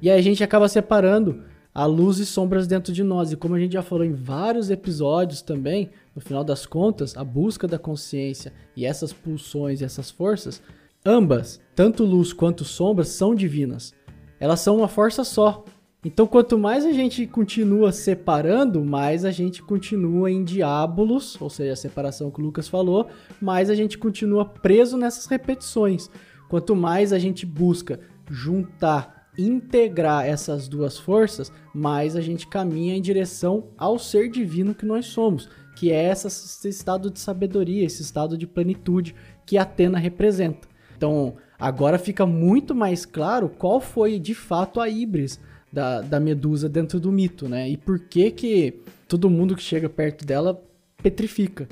[0.00, 1.42] E aí a gente acaba separando
[1.74, 3.32] a luz e sombras dentro de nós.
[3.32, 7.24] E como a gente já falou em vários episódios também, no final das contas, a
[7.24, 10.62] busca da consciência e essas pulsões e essas forças,
[11.04, 13.94] ambas, tanto luz quanto sombras, são divinas.
[14.38, 15.64] Elas são uma força só.
[16.04, 21.74] Então, quanto mais a gente continua separando, mais a gente continua em diábolos, ou seja,
[21.74, 23.08] a separação que o Lucas falou,
[23.40, 26.10] mais a gente continua preso nessas repetições.
[26.48, 33.00] Quanto mais a gente busca juntar, integrar essas duas forças, mais a gente caminha em
[33.00, 38.36] direção ao ser divino que nós somos que é esse estado de sabedoria, esse estado
[38.36, 40.68] de plenitude que Atena representa.
[40.96, 45.40] Então, agora fica muito mais claro qual foi de fato a híbris
[45.72, 47.68] da, da Medusa dentro do mito, né?
[47.68, 50.62] E por que que todo mundo que chega perto dela
[51.02, 51.68] petrifica.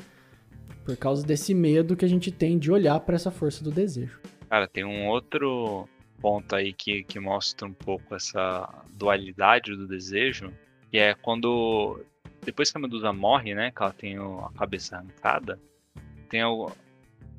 [0.85, 4.21] Por causa desse medo que a gente tem de olhar para essa força do desejo.
[4.49, 5.89] Cara, tem um outro
[6.21, 10.53] ponto aí que, que mostra um pouco essa dualidade do desejo,
[10.91, 12.01] que é quando
[12.45, 15.61] depois que a Medusa morre, né, que ela tem a cabeça arrancada,
[16.29, 16.43] tem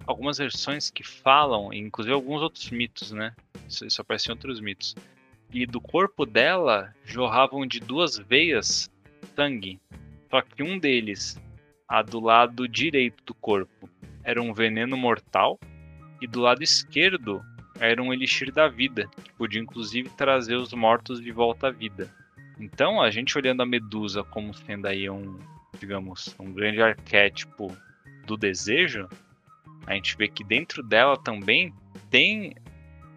[0.06, 3.36] algumas versões que falam, inclusive alguns outros mitos, né?
[3.68, 4.96] Isso, isso aparece em outros mitos.
[5.54, 8.90] E do corpo dela jorravam de duas veias
[9.36, 9.80] sangue.
[10.30, 11.40] Só que um deles,
[11.88, 13.90] a do lado direito do corpo,
[14.24, 15.60] era um veneno mortal.
[16.22, 17.42] E do lado esquerdo
[17.80, 22.14] era um elixir da vida, que podia inclusive trazer os mortos de volta à vida.
[22.60, 25.40] Então, a gente olhando a Medusa como sendo aí um,
[25.80, 27.76] digamos, um grande arquétipo
[28.26, 29.10] do desejo,
[29.88, 31.74] a gente vê que dentro dela também
[32.10, 32.54] tem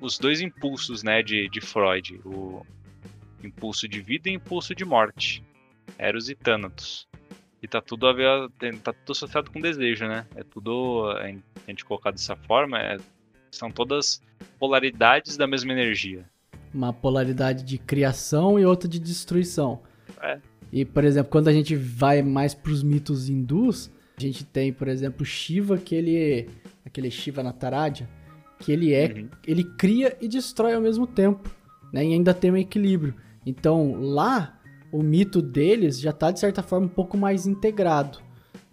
[0.01, 2.65] os dois impulsos, né, de, de Freud, o
[3.43, 5.43] impulso de vida e impulso de morte,
[5.99, 7.09] Eros e Thanatos.
[7.63, 8.51] E tá tudo a ver,
[8.83, 10.27] tá tudo associado com desejo, né?
[10.35, 11.27] É tudo, a
[11.67, 12.99] gente colocar dessa forma, é,
[13.51, 14.21] são todas
[14.59, 16.29] polaridades da mesma energia.
[16.73, 19.83] Uma polaridade de criação e outra de destruição.
[20.21, 20.39] É.
[20.73, 24.89] E, por exemplo, quando a gente vai mais pros mitos hindus, a gente tem, por
[24.89, 26.51] exemplo, Shiva, que ele
[26.85, 28.09] aquele Shiva Nataraja,
[28.65, 29.29] que ele é, uhum.
[29.47, 31.51] ele cria e destrói ao mesmo tempo,
[31.93, 32.03] né?
[32.03, 33.15] E ainda tem um equilíbrio.
[33.45, 34.59] Então, lá
[34.91, 38.21] o mito deles já está de certa forma um pouco mais integrado.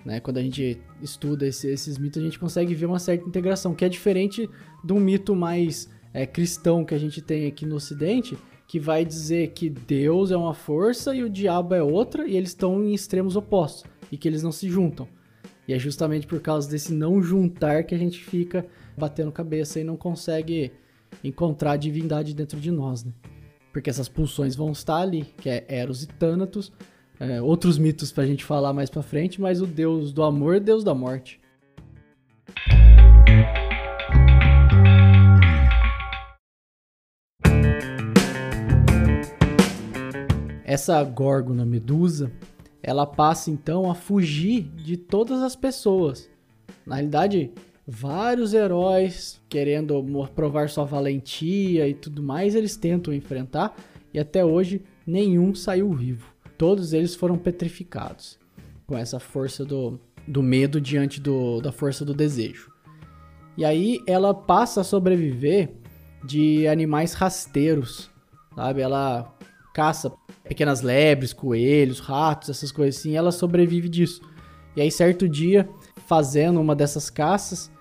[0.06, 0.22] Né?
[0.22, 3.84] Quando a gente estuda esse, esses mitos, a gente consegue ver uma certa integração, que
[3.84, 4.50] é diferente
[4.82, 8.38] de um mito mais é, cristão que a gente tem aqui no Ocidente,
[8.70, 12.52] que vai dizer que Deus é uma força e o diabo é outra, e eles
[12.52, 15.06] estão em extremos opostos, e que eles não se juntam.
[15.68, 18.66] E é justamente por causa desse não juntar que a gente fica
[18.98, 20.72] batendo cabeça e não consegue
[21.24, 23.12] encontrar a divindade dentro de nós, né?
[23.72, 26.72] Porque essas pulsões vão estar ali, que é Eros e Thanatos.
[27.20, 30.60] É, outros mitos pra gente falar mais pra frente, mas o deus do amor é
[30.60, 31.40] deus da morte.
[40.64, 42.32] Essa Górgona Medusa,
[42.82, 46.30] ela passa então a fugir de todas as pessoas.
[46.86, 47.52] Na realidade,
[47.88, 50.04] vários heróis querendo
[50.36, 53.76] provar sua valentia e tudo mais, eles tentam enfrentar
[54.14, 56.28] e até hoje nenhum saiu vivo.
[56.58, 58.38] Todos eles foram petrificados
[58.86, 62.72] com essa força do, do medo diante do, da força do desejo.
[63.58, 65.72] E aí ela passa a sobreviver
[66.24, 68.10] de animais rasteiros,
[68.56, 68.82] sabe?
[68.82, 69.36] Ela
[69.74, 70.12] caça
[70.44, 74.22] pequenas lebres, coelhos, ratos, essas coisas assim, ela sobrevive disso.
[74.76, 75.68] E aí certo dia,
[76.12, 77.72] fazendo uma dessas caças,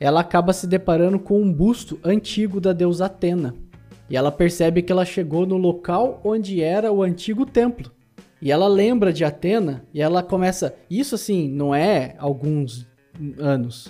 [0.00, 3.54] ela acaba se deparando com um busto antigo da deusa Atena.
[4.08, 7.92] E ela percebe que ela chegou no local onde era o antigo templo.
[8.40, 10.74] E ela lembra de Atena e ela começa.
[10.88, 12.86] Isso assim, não é alguns
[13.38, 13.88] anos,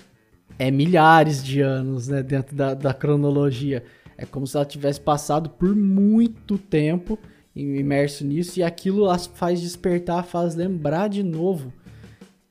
[0.59, 2.21] é milhares de anos, né?
[2.21, 3.81] Dentro da, da cronologia.
[4.17, 7.17] É como se ela tivesse passado por muito tempo
[7.55, 11.71] imerso nisso e aquilo as faz despertar, faz lembrar de novo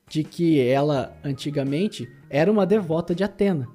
[0.07, 3.67] de que ela antigamente era uma devota de Atena.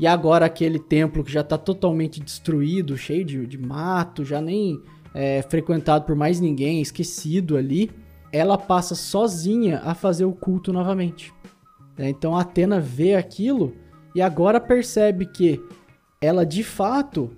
[0.00, 4.80] E agora aquele templo que já está totalmente destruído, cheio de, de mato, já nem
[5.14, 7.90] é, frequentado por mais ninguém, esquecido ali,
[8.32, 11.32] ela passa sozinha a fazer o culto novamente.
[11.96, 13.74] É, então Atena vê aquilo
[14.14, 15.60] e agora percebe que
[16.20, 17.30] ela de fato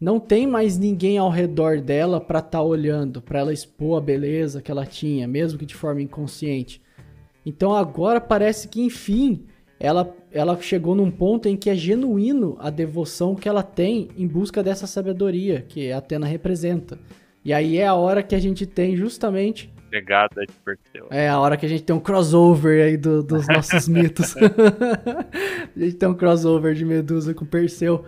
[0.00, 4.04] não tem mais ninguém ao redor dela para estar tá olhando, para ela expor a
[4.04, 6.80] beleza que ela tinha, mesmo que de forma inconsciente.
[7.48, 9.46] Então agora parece que enfim
[9.80, 14.26] ela, ela chegou num ponto em que é genuíno a devoção que ela tem em
[14.26, 16.98] busca dessa sabedoria que a Atena representa.
[17.42, 19.72] E aí é a hora que a gente tem justamente.
[19.90, 21.06] Pegada de Perseu.
[21.10, 24.34] É a hora que a gente tem um crossover aí do, dos nossos mitos.
[25.74, 28.04] a gente tem um crossover de Medusa com Perseu.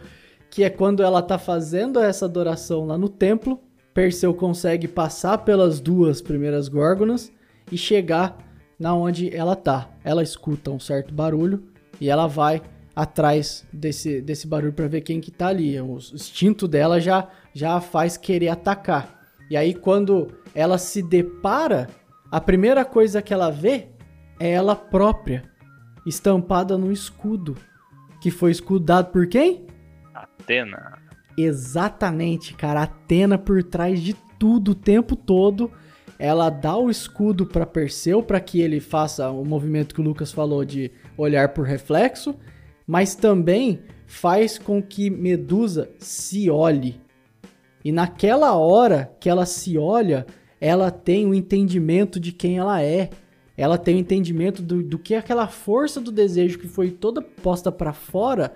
[0.51, 3.59] Que é quando ela tá fazendo essa adoração lá no templo.
[3.95, 7.33] Perseu consegue passar pelas duas primeiras górgonas
[7.73, 8.50] e chegar
[8.81, 9.91] na onde ela tá.
[10.03, 11.63] Ela escuta um certo barulho
[12.01, 12.63] e ela vai
[12.97, 15.79] atrás desse, desse barulho para ver quem que tá ali.
[15.79, 19.21] O instinto dela já já faz querer atacar.
[19.51, 21.89] E aí quando ela se depara,
[22.33, 23.89] a primeira coisa que ela vê
[24.39, 25.45] é ela própria,
[26.07, 27.57] estampada no escudo,
[28.23, 29.67] que foi escudado por quem?
[30.15, 30.99] Atena.
[31.37, 35.71] Exatamente, cara, Atena por trás de tudo o tempo todo
[36.21, 40.31] ela dá o escudo para Perseu para que ele faça o movimento que o Lucas
[40.31, 42.35] falou de olhar por reflexo,
[42.87, 47.01] mas também faz com que Medusa se olhe.
[47.83, 50.27] E naquela hora que ela se olha,
[50.61, 53.09] ela tem o um entendimento de quem ela é.
[53.57, 57.23] Ela tem o um entendimento do, do que aquela força do desejo que foi toda
[57.23, 58.53] posta para fora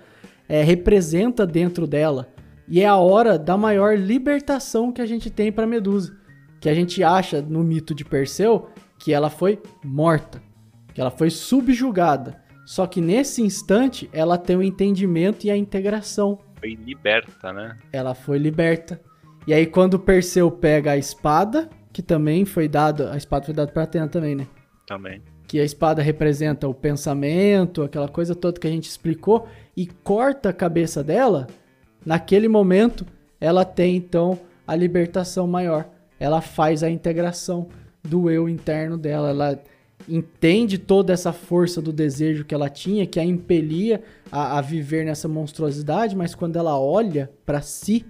[0.46, 2.28] é, representa dentro dela.
[2.68, 6.23] E é a hora da maior libertação que a gente tem para Medusa
[6.64, 10.42] que a gente acha no mito de Perseu que ela foi morta,
[10.94, 12.42] que ela foi subjugada.
[12.64, 16.38] Só que nesse instante ela tem o entendimento e a integração.
[16.58, 17.76] Foi liberta, né?
[17.92, 18.98] Ela foi liberta.
[19.46, 23.70] E aí quando Perseu pega a espada, que também foi dado, a espada foi dada
[23.70, 24.46] para Atena também, né?
[24.86, 25.20] Também.
[25.46, 29.46] Que a espada representa o pensamento, aquela coisa toda que a gente explicou,
[29.76, 31.46] e corta a cabeça dela,
[32.06, 33.04] naquele momento,
[33.38, 35.92] ela tem então a libertação maior.
[36.24, 37.68] Ela faz a integração
[38.02, 39.28] do eu interno dela.
[39.28, 39.62] Ela
[40.08, 44.02] entende toda essa força do desejo que ela tinha, que a impelia
[44.32, 48.06] a, a viver nessa monstruosidade, mas quando ela olha para si,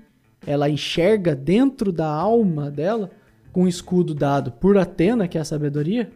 [0.47, 3.11] ela enxerga dentro da alma dela,
[3.53, 6.09] com o escudo dado por Atena, que é a sabedoria,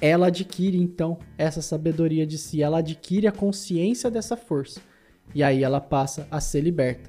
[0.00, 4.80] ela adquire então essa sabedoria de si, ela adquire a consciência dessa força.
[5.32, 7.08] E aí ela passa a ser liberta.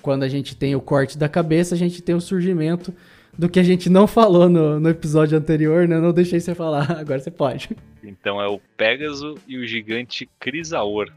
[0.00, 2.94] Quando a gente tem o corte da cabeça, a gente tem o surgimento
[3.36, 5.96] do que a gente não falou no, no episódio anterior, né?
[5.96, 7.70] Eu não deixei você falar, agora você pode.
[8.02, 11.10] Então é o Pégaso e o gigante Crisaor.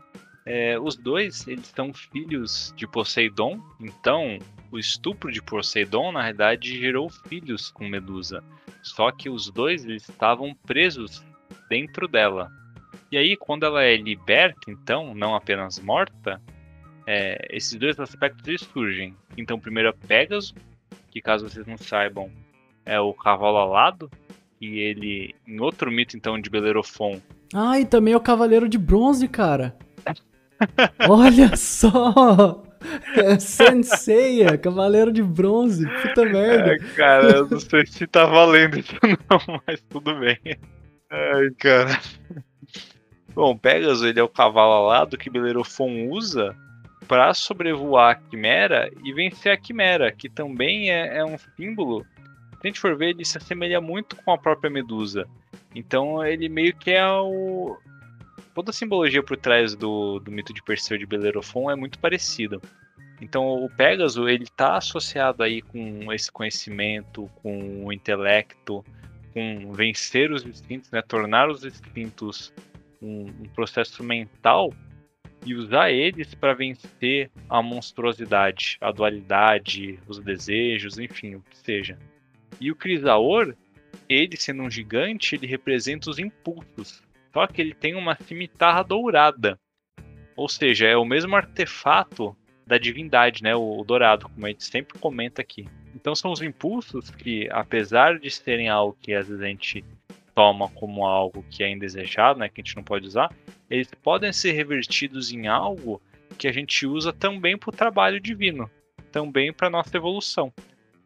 [0.46, 4.38] É, os dois, eles são filhos de Poseidon, então
[4.72, 8.44] o estupro de Poseidon, na verdade, gerou filhos com Medusa.
[8.84, 11.24] Só que os dois eles estavam presos
[11.68, 12.52] dentro dela.
[13.12, 16.40] E aí, quando ela é liberta, então, não apenas morta,
[17.08, 19.16] é, esses dois aspectos surgem.
[19.38, 20.54] Então, primeiro é Pegasus,
[21.16, 22.30] que caso vocês não saibam,
[22.86, 24.12] é o cavalo alado,
[24.60, 27.22] e ele, em outro mito, então, de Belerofon.
[27.54, 29.78] Ah, e também é o cavaleiro de bronze, cara.
[31.10, 32.62] Olha só!
[33.16, 36.74] É Senseiya, Cavaleiro de Bronze, puta merda.
[36.74, 40.38] É, cara, eu não sei se tá valendo isso não, mas tudo bem.
[41.10, 41.98] Ai, cara.
[43.34, 46.56] Bom, Pegasus, ele é o cavalo alado que Bellerofon usa
[47.08, 52.06] para sobrevoar a Quimera e vencer a Quimera, que também é, é um símbolo.
[52.54, 55.28] Se a gente for ver, ele se assemelha muito com a própria Medusa.
[55.74, 57.78] Então ele meio que é o,
[58.54, 62.60] toda a simbologia por trás do, do mito de Perseu de Bellerofon é muito parecida.
[63.22, 68.84] Então o Pégaso ele está associado aí com esse conhecimento, com o intelecto,
[69.34, 72.54] com vencer os instintos, né, tornar os instintos
[73.02, 74.74] um, um processo mental
[75.46, 81.98] e usar eles para vencer a monstruosidade, a dualidade, os desejos, enfim, o que seja.
[82.60, 83.56] E o Crisaor,
[84.10, 89.60] ele sendo um gigante, ele representa os impulsos, só que ele tem uma cimitarra dourada.
[90.36, 92.36] Ou seja, é o mesmo artefato
[92.66, 93.56] da divindade, né?
[93.56, 95.68] O, dourado, como a gente sempre comenta aqui.
[95.94, 99.86] Então são os impulsos que, apesar de serem algo que às vezes a gente
[100.36, 103.34] toma como algo que é indesejado, né, que a gente não pode usar,
[103.70, 106.02] eles podem ser revertidos em algo
[106.38, 108.70] que a gente usa também para o trabalho divino,
[109.12, 110.54] também para nossa evolução.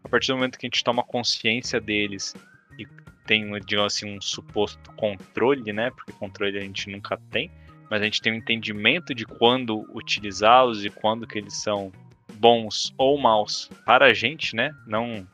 [0.04, 2.34] A partir do momento que a gente toma consciência deles
[2.78, 2.88] e
[3.26, 5.92] tem, digamos assim, um suposto controle, né?
[5.92, 7.52] Porque controle a gente nunca tem,
[7.90, 11.92] mas a gente tem um entendimento de quando utilizá-los e quando que eles são
[12.36, 14.74] bons ou maus para a gente, né?
[14.88, 15.28] Não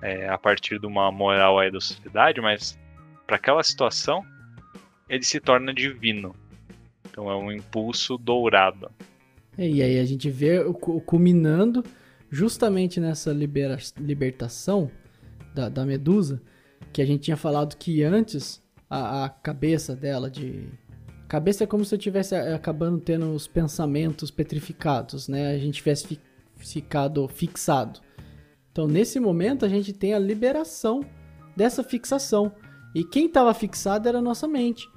[0.00, 2.76] é, a partir de uma moral aí da sociedade, mas
[3.32, 4.22] para aquela situação
[5.08, 6.36] ele se torna divino.
[7.08, 8.90] Então é um impulso dourado.
[9.56, 11.82] É, e aí a gente vê o culminando
[12.30, 14.90] justamente nessa libera libertação
[15.54, 16.42] da, da Medusa,
[16.92, 20.68] que a gente tinha falado que antes a, a cabeça dela de
[21.26, 25.54] cabeça é como se eu tivesse eh, acabando tendo os pensamentos petrificados, né?
[25.54, 26.20] A gente tivesse fi
[26.56, 28.00] ficado fixado.
[28.70, 31.00] Então, nesse momento, a gente tem a liberação
[31.56, 32.52] dessa fixação.
[32.94, 34.88] E quem estava fixado era a nossa mente.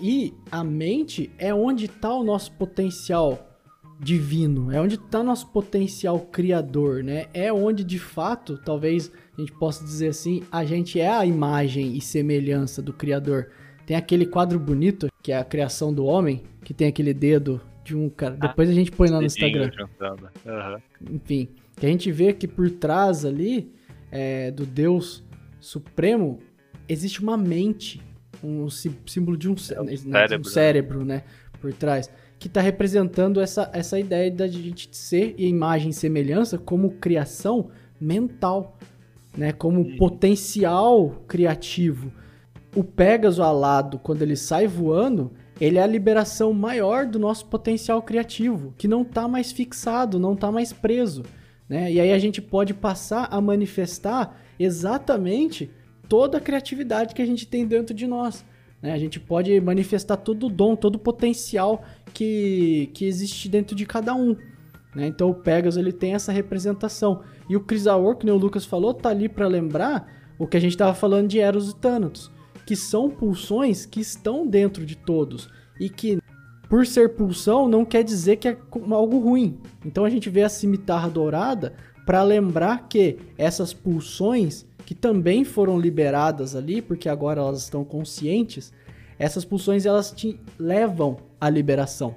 [0.00, 3.46] E a mente é onde está o nosso potencial
[3.98, 7.26] divino, é onde está nosso potencial criador, né?
[7.34, 11.94] É onde de fato, talvez a gente possa dizer assim, a gente é a imagem
[11.96, 13.50] e semelhança do criador.
[13.84, 17.94] Tem aquele quadro bonito que é a criação do homem, que tem aquele dedo de
[17.94, 18.36] um cara.
[18.40, 19.70] Ah, Depois a gente põe lá no Instagram.
[20.46, 21.16] Uhum.
[21.16, 23.70] Enfim, que a gente vê que por trás ali
[24.10, 25.22] é, do Deus
[25.60, 26.38] Supremo
[26.90, 28.02] existe uma mente,
[28.42, 31.22] um símbolo de um, é um, né, cérebro, um cérebro, né?
[31.60, 36.92] Por trás que está representando essa, essa ideia da gente ser imagem e semelhança como
[36.92, 37.68] criação
[38.00, 38.78] mental,
[39.36, 39.52] né?
[39.52, 39.96] Como uhum.
[39.96, 42.10] potencial criativo.
[42.74, 45.30] O Pegasus alado, quando ele sai voando,
[45.60, 50.32] ele é a liberação maior do nosso potencial criativo, que não está mais fixado, não
[50.32, 51.22] está mais preso.
[51.68, 51.92] Né?
[51.92, 55.70] E aí a gente pode passar a manifestar exatamente
[56.10, 58.44] toda a criatividade que a gente tem dentro de nós.
[58.82, 58.92] Né?
[58.92, 63.86] A gente pode manifestar todo o dom, todo o potencial que, que existe dentro de
[63.86, 64.36] cada um.
[64.92, 65.06] Né?
[65.06, 67.22] Então o Pegasus ele tem essa representação.
[67.48, 70.72] E o Crisaor, que o Lucas falou, tá ali para lembrar o que a gente
[70.72, 72.28] estava falando de Eros e Thanatos,
[72.66, 75.48] que são pulsões que estão dentro de todos
[75.78, 76.18] e que
[76.68, 78.58] por ser pulsão não quer dizer que é
[78.90, 79.60] algo ruim.
[79.84, 85.78] Então a gente vê a cimitarra dourada para lembrar que essas pulsões que também foram
[85.78, 88.72] liberadas ali, porque agora elas estão conscientes,
[89.20, 92.16] essas pulsões elas te levam à liberação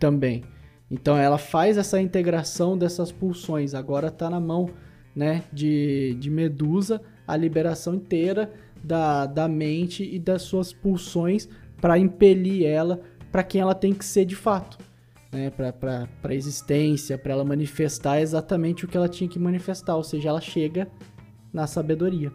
[0.00, 0.42] também.
[0.90, 3.72] Então ela faz essa integração dessas pulsões.
[3.72, 4.68] Agora está na mão
[5.14, 8.52] né, de, de Medusa a liberação inteira
[8.82, 11.48] da, da mente e das suas pulsões
[11.80, 13.00] para impelir ela
[13.30, 14.76] para quem ela tem que ser de fato.
[15.30, 20.02] Né, para a existência, para ela manifestar exatamente o que ela tinha que manifestar, ou
[20.02, 20.88] seja, ela chega
[21.52, 22.32] na sabedoria.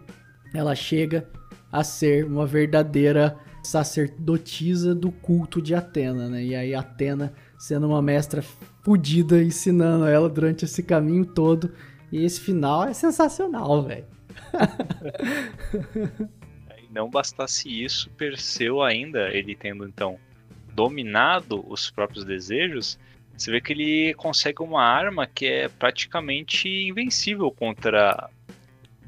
[0.52, 1.28] Ela chega
[1.70, 6.44] a ser uma verdadeira sacerdotisa do culto de Atena, né?
[6.44, 8.42] E aí Atena sendo uma mestra
[8.82, 11.72] fodida, ensinando ela durante esse caminho todo.
[12.12, 14.06] E esse final é sensacional, velho.
[16.94, 20.18] não bastasse isso, Perseu ainda, ele tendo então
[20.72, 22.98] dominado os próprios desejos,
[23.36, 28.30] você vê que ele consegue uma arma que é praticamente invencível contra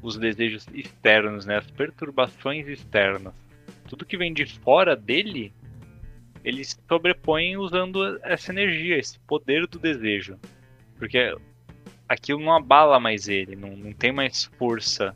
[0.01, 1.57] os desejos externos, né?
[1.57, 3.33] As perturbações externas.
[3.87, 5.53] Tudo que vem de fora dele,
[6.43, 10.37] ele se sobrepõe usando essa energia, esse poder do desejo.
[10.97, 11.35] Porque
[12.07, 15.15] aquilo não abala mais ele, não, não tem mais força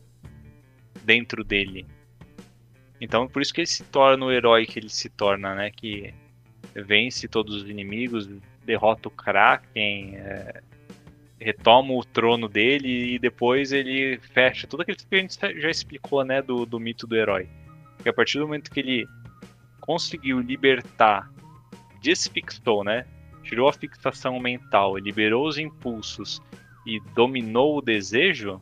[1.04, 1.86] dentro dele.
[3.00, 5.72] Então por isso que ele se torna o herói que ele se torna, né?
[5.72, 6.14] Que
[6.74, 8.30] vence todos os inimigos,
[8.66, 10.62] derrota o Kraken, é,
[11.42, 16.24] retoma o trono dele e depois ele fecha tudo aquilo que a gente já explicou,
[16.24, 16.42] né?
[16.42, 17.50] Do, do mito do herói.
[18.02, 19.08] Que a partir do momento que ele
[19.80, 21.32] conseguiu libertar,
[22.02, 23.06] desfixou, né?
[23.44, 26.40] Tirou a fixação mental, liberou os impulsos
[26.86, 28.62] e dominou o desejo,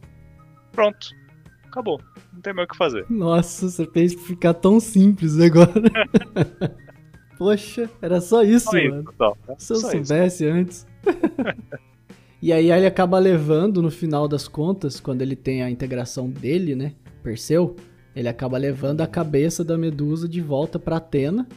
[0.71, 1.09] pronto,
[1.67, 2.01] acabou.
[2.32, 3.05] Não tem mais o que fazer.
[3.09, 5.73] Nossa, você fez ficar tão simples agora.
[7.38, 9.01] Poxa, era só isso, só mano.
[9.01, 9.38] Isso, só.
[9.57, 10.53] Se eu só soubesse isso.
[10.53, 10.88] antes.
[12.41, 16.75] e aí ele acaba levando, no final das contas, quando ele tem a integração dele,
[16.75, 16.93] né?
[17.21, 17.75] Perseu,
[18.15, 21.47] ele acaba levando a cabeça da Medusa de volta para Atena,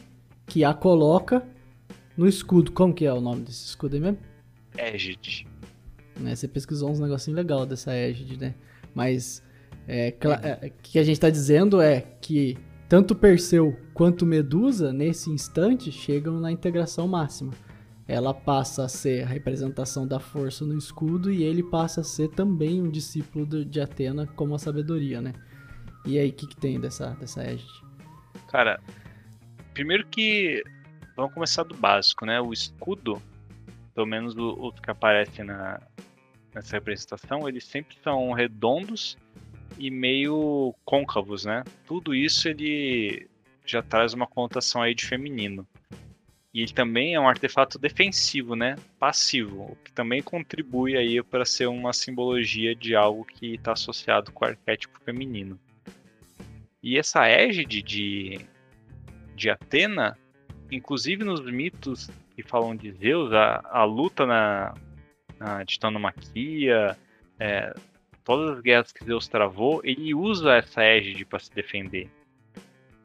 [0.45, 1.45] que a coloca
[2.17, 2.71] no escudo.
[2.71, 4.17] Como que é o nome desse escudo aí mesmo?
[4.77, 5.47] Égide.
[6.19, 8.53] Né, você pesquisou uns negocinhos legais dessa égide, né?
[8.93, 9.41] Mas
[9.87, 10.13] é,
[10.43, 12.57] é, que a gente está dizendo é que
[12.87, 17.51] tanto Perseu quanto Medusa, nesse instante, chegam na integração máxima.
[18.07, 22.29] Ela passa a ser a representação da força no escudo e ele passa a ser
[22.29, 25.33] também um discípulo de Atena como a sabedoria, né?
[26.05, 27.81] E aí, o que, que tem dessa, dessa égide?
[28.49, 28.79] Cara,
[29.73, 30.61] primeiro que
[31.15, 32.41] vamos começar do básico, né?
[32.41, 33.21] O escudo,
[33.95, 35.79] pelo menos o, o que aparece na,
[36.53, 39.17] nessa representação, eles sempre são redondos
[39.77, 41.63] e meio côncavos, né?
[41.87, 43.27] Tudo isso ele
[43.65, 45.67] já traz uma conotação aí de feminino.
[46.53, 48.75] E ele também é um artefato defensivo, né?
[48.99, 54.31] Passivo, o que também contribui aí para ser uma simbologia de algo que está associado
[54.31, 55.59] com o arquétipo feminino.
[56.81, 58.39] E essa égide de,
[59.35, 60.15] de Atena,
[60.71, 64.75] inclusive nos mitos que falam de Zeus, a, a luta na,
[65.39, 66.95] na Titanomaquia,
[67.39, 67.73] é,
[68.23, 72.09] todas as guerras que Zeus travou, ele usa essa égide para se defender.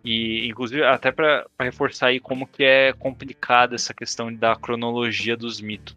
[0.05, 5.61] E, inclusive, até para reforçar aí como que é complicada essa questão da cronologia dos
[5.61, 5.97] mitos.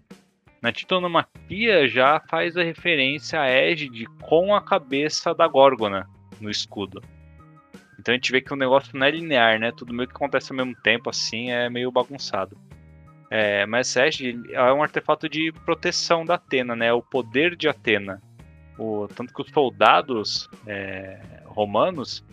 [0.62, 6.08] Na Titanomaquia já faz a referência a Égide com a cabeça da Górgona
[6.40, 7.02] no escudo.
[8.00, 9.72] Então a gente vê que o negócio não é linear, né?
[9.72, 12.58] Tudo meio que acontece ao mesmo tempo, assim, é meio bagunçado.
[13.30, 16.88] É, mas Égide é um artefato de proteção da Atena, né?
[16.88, 18.22] É o poder de Atena.
[18.78, 22.24] O, tanto que os soldados é, romanos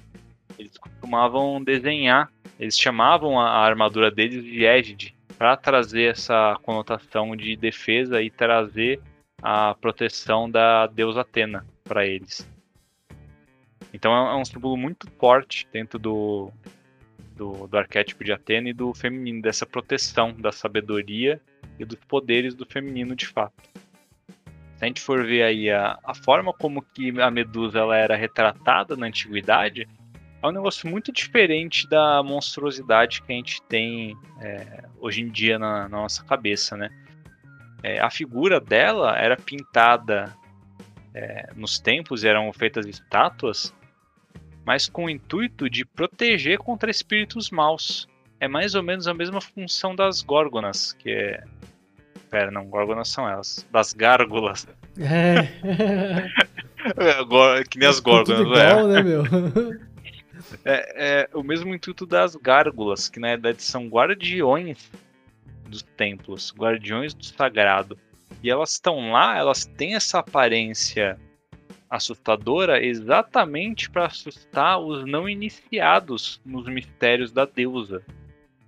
[0.58, 7.36] eles costumavam desenhar, eles chamavam a, a armadura deles de égide para trazer essa conotação
[7.36, 9.00] de defesa e trazer
[9.40, 12.48] a proteção da deusa Atena para eles.
[13.92, 16.50] Então é, é um símbolo muito forte dentro do,
[17.36, 21.40] do, do, arquétipo de Atena e do feminino, dessa proteção da sabedoria
[21.78, 23.62] e dos poderes do feminino de fato
[24.78, 28.14] se a gente for ver aí a, a forma como que a Medusa ela era
[28.14, 29.88] retratada na antiguidade,
[30.42, 35.58] é um negócio muito diferente da monstruosidade que a gente tem é, hoje em dia
[35.58, 36.90] na, na nossa cabeça, né?
[37.82, 40.34] É, a figura dela era pintada
[41.14, 43.74] é, nos templos, eram feitas estátuas,
[44.64, 48.06] mas com o intuito de proteger contra espíritos maus.
[48.40, 51.42] É mais ou menos a mesma função das górgonas, que é
[52.30, 53.66] Pera, não, górgonas são elas.
[53.72, 54.68] Das gárgulas.
[54.98, 55.48] É.
[57.58, 58.94] é que nem as górgonas, tudo igual, é.
[58.94, 59.24] né, meu?
[60.64, 64.90] É, é o mesmo intuito das gárgulas, que na verdade são guardiões
[65.68, 67.98] dos templos, guardiões do sagrado.
[68.42, 71.18] E elas estão lá, elas têm essa aparência
[71.90, 78.02] assustadora exatamente para assustar os não iniciados nos mistérios da deusa.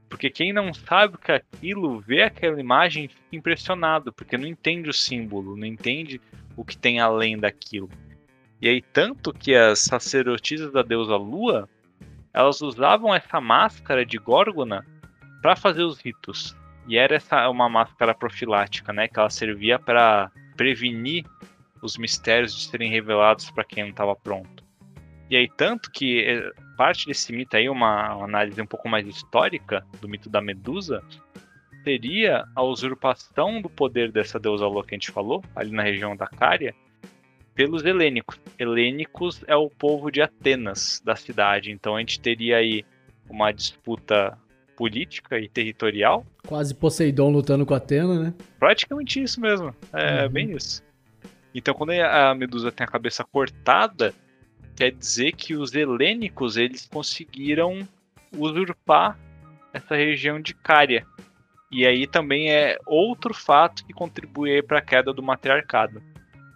[0.08, 4.90] Porque quem não sabe o que é aquilo, vê aquela imagem impressionado, porque não entende
[4.90, 6.20] o símbolo, não entende
[6.56, 7.88] o que tem além daquilo.
[8.60, 11.68] E aí, tanto que as sacerdotisas da deusa Lua,
[12.32, 14.84] elas usavam essa máscara de Górgona
[15.40, 16.54] para fazer os ritos.
[16.86, 21.24] E era essa uma máscara profilática, né, que ela servia para prevenir
[21.82, 24.62] os mistérios de serem revelados para quem não estava pronto.
[25.30, 29.06] E aí, tanto que eh, parte desse mito aí, uma, uma análise um pouco mais
[29.06, 31.02] histórica do mito da Medusa,
[31.84, 36.16] seria a usurpação do poder dessa deusa Lua que a gente falou, ali na região
[36.16, 36.74] da Cária,
[37.60, 38.40] pelos helênicos.
[38.58, 41.70] Helênicos é o povo de Atenas, da cidade.
[41.70, 42.86] Então a gente teria aí
[43.28, 44.38] uma disputa
[44.74, 46.24] política e territorial.
[46.46, 48.34] Quase Poseidon lutando com Atena, né?
[48.58, 49.76] Praticamente isso mesmo.
[49.92, 50.30] É uhum.
[50.30, 50.82] bem isso.
[51.54, 54.14] Então quando a Medusa tem a cabeça cortada,
[54.74, 57.86] quer dizer que os helênicos eles conseguiram
[58.34, 59.18] usurpar
[59.70, 61.04] essa região de Cária.
[61.70, 66.02] E aí também é outro fato que contribui para a queda do matriarcado.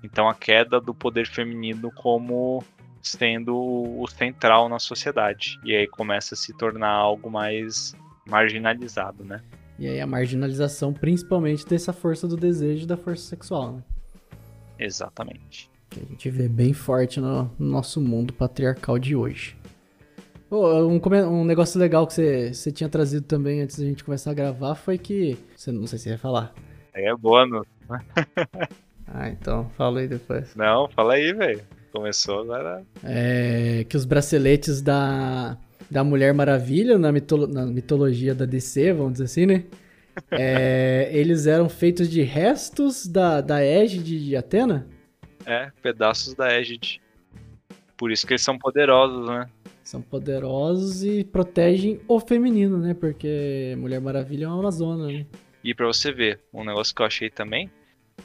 [0.05, 2.63] Então a queda do poder feminino como
[3.01, 5.59] sendo o central na sociedade.
[5.65, 7.95] E aí começa a se tornar algo mais
[8.27, 9.41] marginalizado, né?
[9.79, 13.83] E aí a marginalização principalmente dessa força do desejo e da força sexual, né?
[14.79, 15.71] Exatamente.
[15.89, 19.57] Que a gente vê bem forte no, nosso mundo patriarcal de hoje.
[20.51, 24.33] Oh, um, um, negócio legal que você, você tinha trazido também antes da gente começar
[24.33, 25.39] a gravar foi que.
[25.57, 26.55] Você, não sei se você ia falar.
[26.93, 27.67] É bônus.
[29.07, 30.55] Ah, então fala aí depois.
[30.55, 31.63] Não, fala aí, velho.
[31.93, 32.83] Começou agora.
[33.05, 35.57] É que os braceletes da,
[35.91, 39.65] da Mulher Maravilha, na, mitolo, na mitologia da DC, vamos dizer assim, né?
[40.31, 44.87] É, eles eram feitos de restos da, da égide de Atena?
[45.45, 47.03] É, pedaços da égide.
[47.97, 49.49] Por isso que eles são poderosos, né?
[49.83, 52.95] São poderosos e protegem o feminino, né?
[52.95, 55.27] Porque Mulher Maravilha é uma Amazona, né?
[55.65, 57.69] E pra você ver, um negócio que eu achei também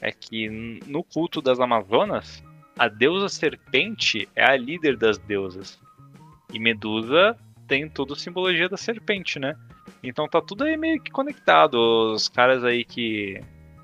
[0.02, 0.50] é que
[0.88, 2.44] no culto das Amazonas,
[2.78, 5.80] a deusa serpente é a líder das deusas.
[6.54, 7.36] E Medusa
[7.68, 9.56] tem toda a simbologia da serpente, né?
[10.04, 11.76] Então tá tudo aí meio que conectado.
[12.14, 13.42] Os caras aí que.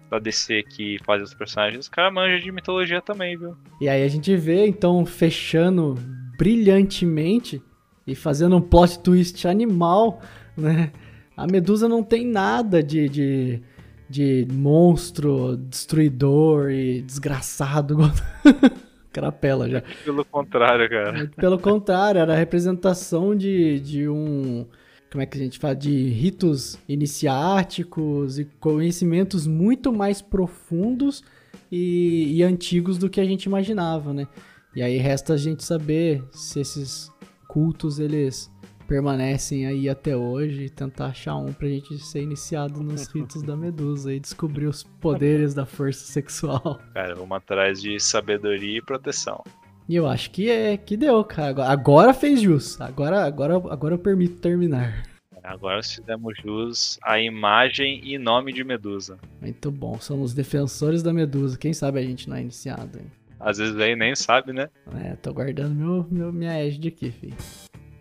[0.10, 3.56] da DC que fazem os personagens, os caras manjam de mitologia também, viu?
[3.82, 5.96] E aí a gente vê, então, fechando
[6.38, 7.62] brilhantemente
[8.08, 10.22] e fazendo um plot twist animal,
[10.56, 10.92] né?
[11.36, 13.62] A Medusa não tem nada de, de
[14.10, 17.98] de monstro, destruidor e desgraçado.
[19.12, 19.82] Carapela já.
[20.04, 21.32] Pelo contrário, cara.
[21.38, 24.66] Pelo contrário, era a representação de, de um.
[25.10, 25.76] Como é que a gente fala?
[25.76, 31.24] De ritos iniciáticos e conhecimentos muito mais profundos
[31.72, 34.28] e, e antigos do que a gente imaginava, né?
[34.76, 37.10] E aí resta a gente saber se esses
[37.48, 38.52] cultos eles
[38.88, 43.56] permanecem aí até hoje e tentar achar um pra gente ser iniciado nos ritos da
[43.56, 46.80] Medusa e descobrir os poderes da força sexual.
[46.94, 49.44] Cara, vamos atrás de sabedoria e proteção.
[49.88, 51.66] E eu acho que é que deu, cara.
[51.66, 52.80] Agora fez jus.
[52.82, 55.04] Agora, agora, agora eu permito terminar.
[55.44, 59.20] Agora fizemos jus à imagem e nome de Medusa.
[59.40, 60.00] Muito bom.
[60.00, 61.58] Somos defensores da Medusa.
[61.58, 63.12] Quem sabe a gente não é iniciado, hein?
[63.40, 64.70] Às vezes aí nem sabe, né?
[65.04, 67.36] É, tô guardando meu, meu, minha edge aqui, filho.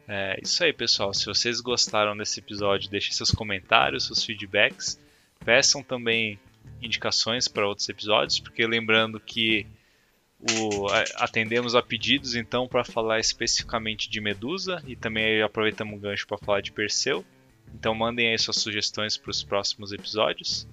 [0.06, 1.14] É isso aí, pessoal.
[1.14, 5.00] Se vocês gostaram desse episódio, deixem seus comentários, seus feedbacks.
[5.44, 6.38] Peçam também
[6.82, 9.66] indicações para outros episódios, porque lembrando que
[10.40, 16.26] o, atendemos a pedidos então para falar especificamente de Medusa e também aproveitamos o gancho
[16.26, 17.24] para falar de Perseu.
[17.74, 20.66] Então mandem aí suas sugestões para os próximos episódios.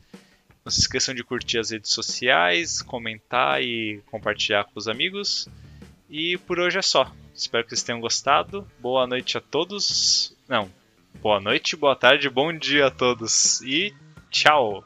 [0.64, 5.48] Não se esqueçam de curtir as redes sociais, comentar e compartilhar com os amigos.
[6.10, 7.12] E por hoje é só.
[7.42, 8.68] Espero que vocês tenham gostado.
[8.80, 10.32] Boa noite a todos.
[10.48, 10.70] Não.
[11.24, 13.62] Boa noite, boa tarde, bom dia a todos.
[13.62, 13.96] E
[14.30, 14.86] tchau.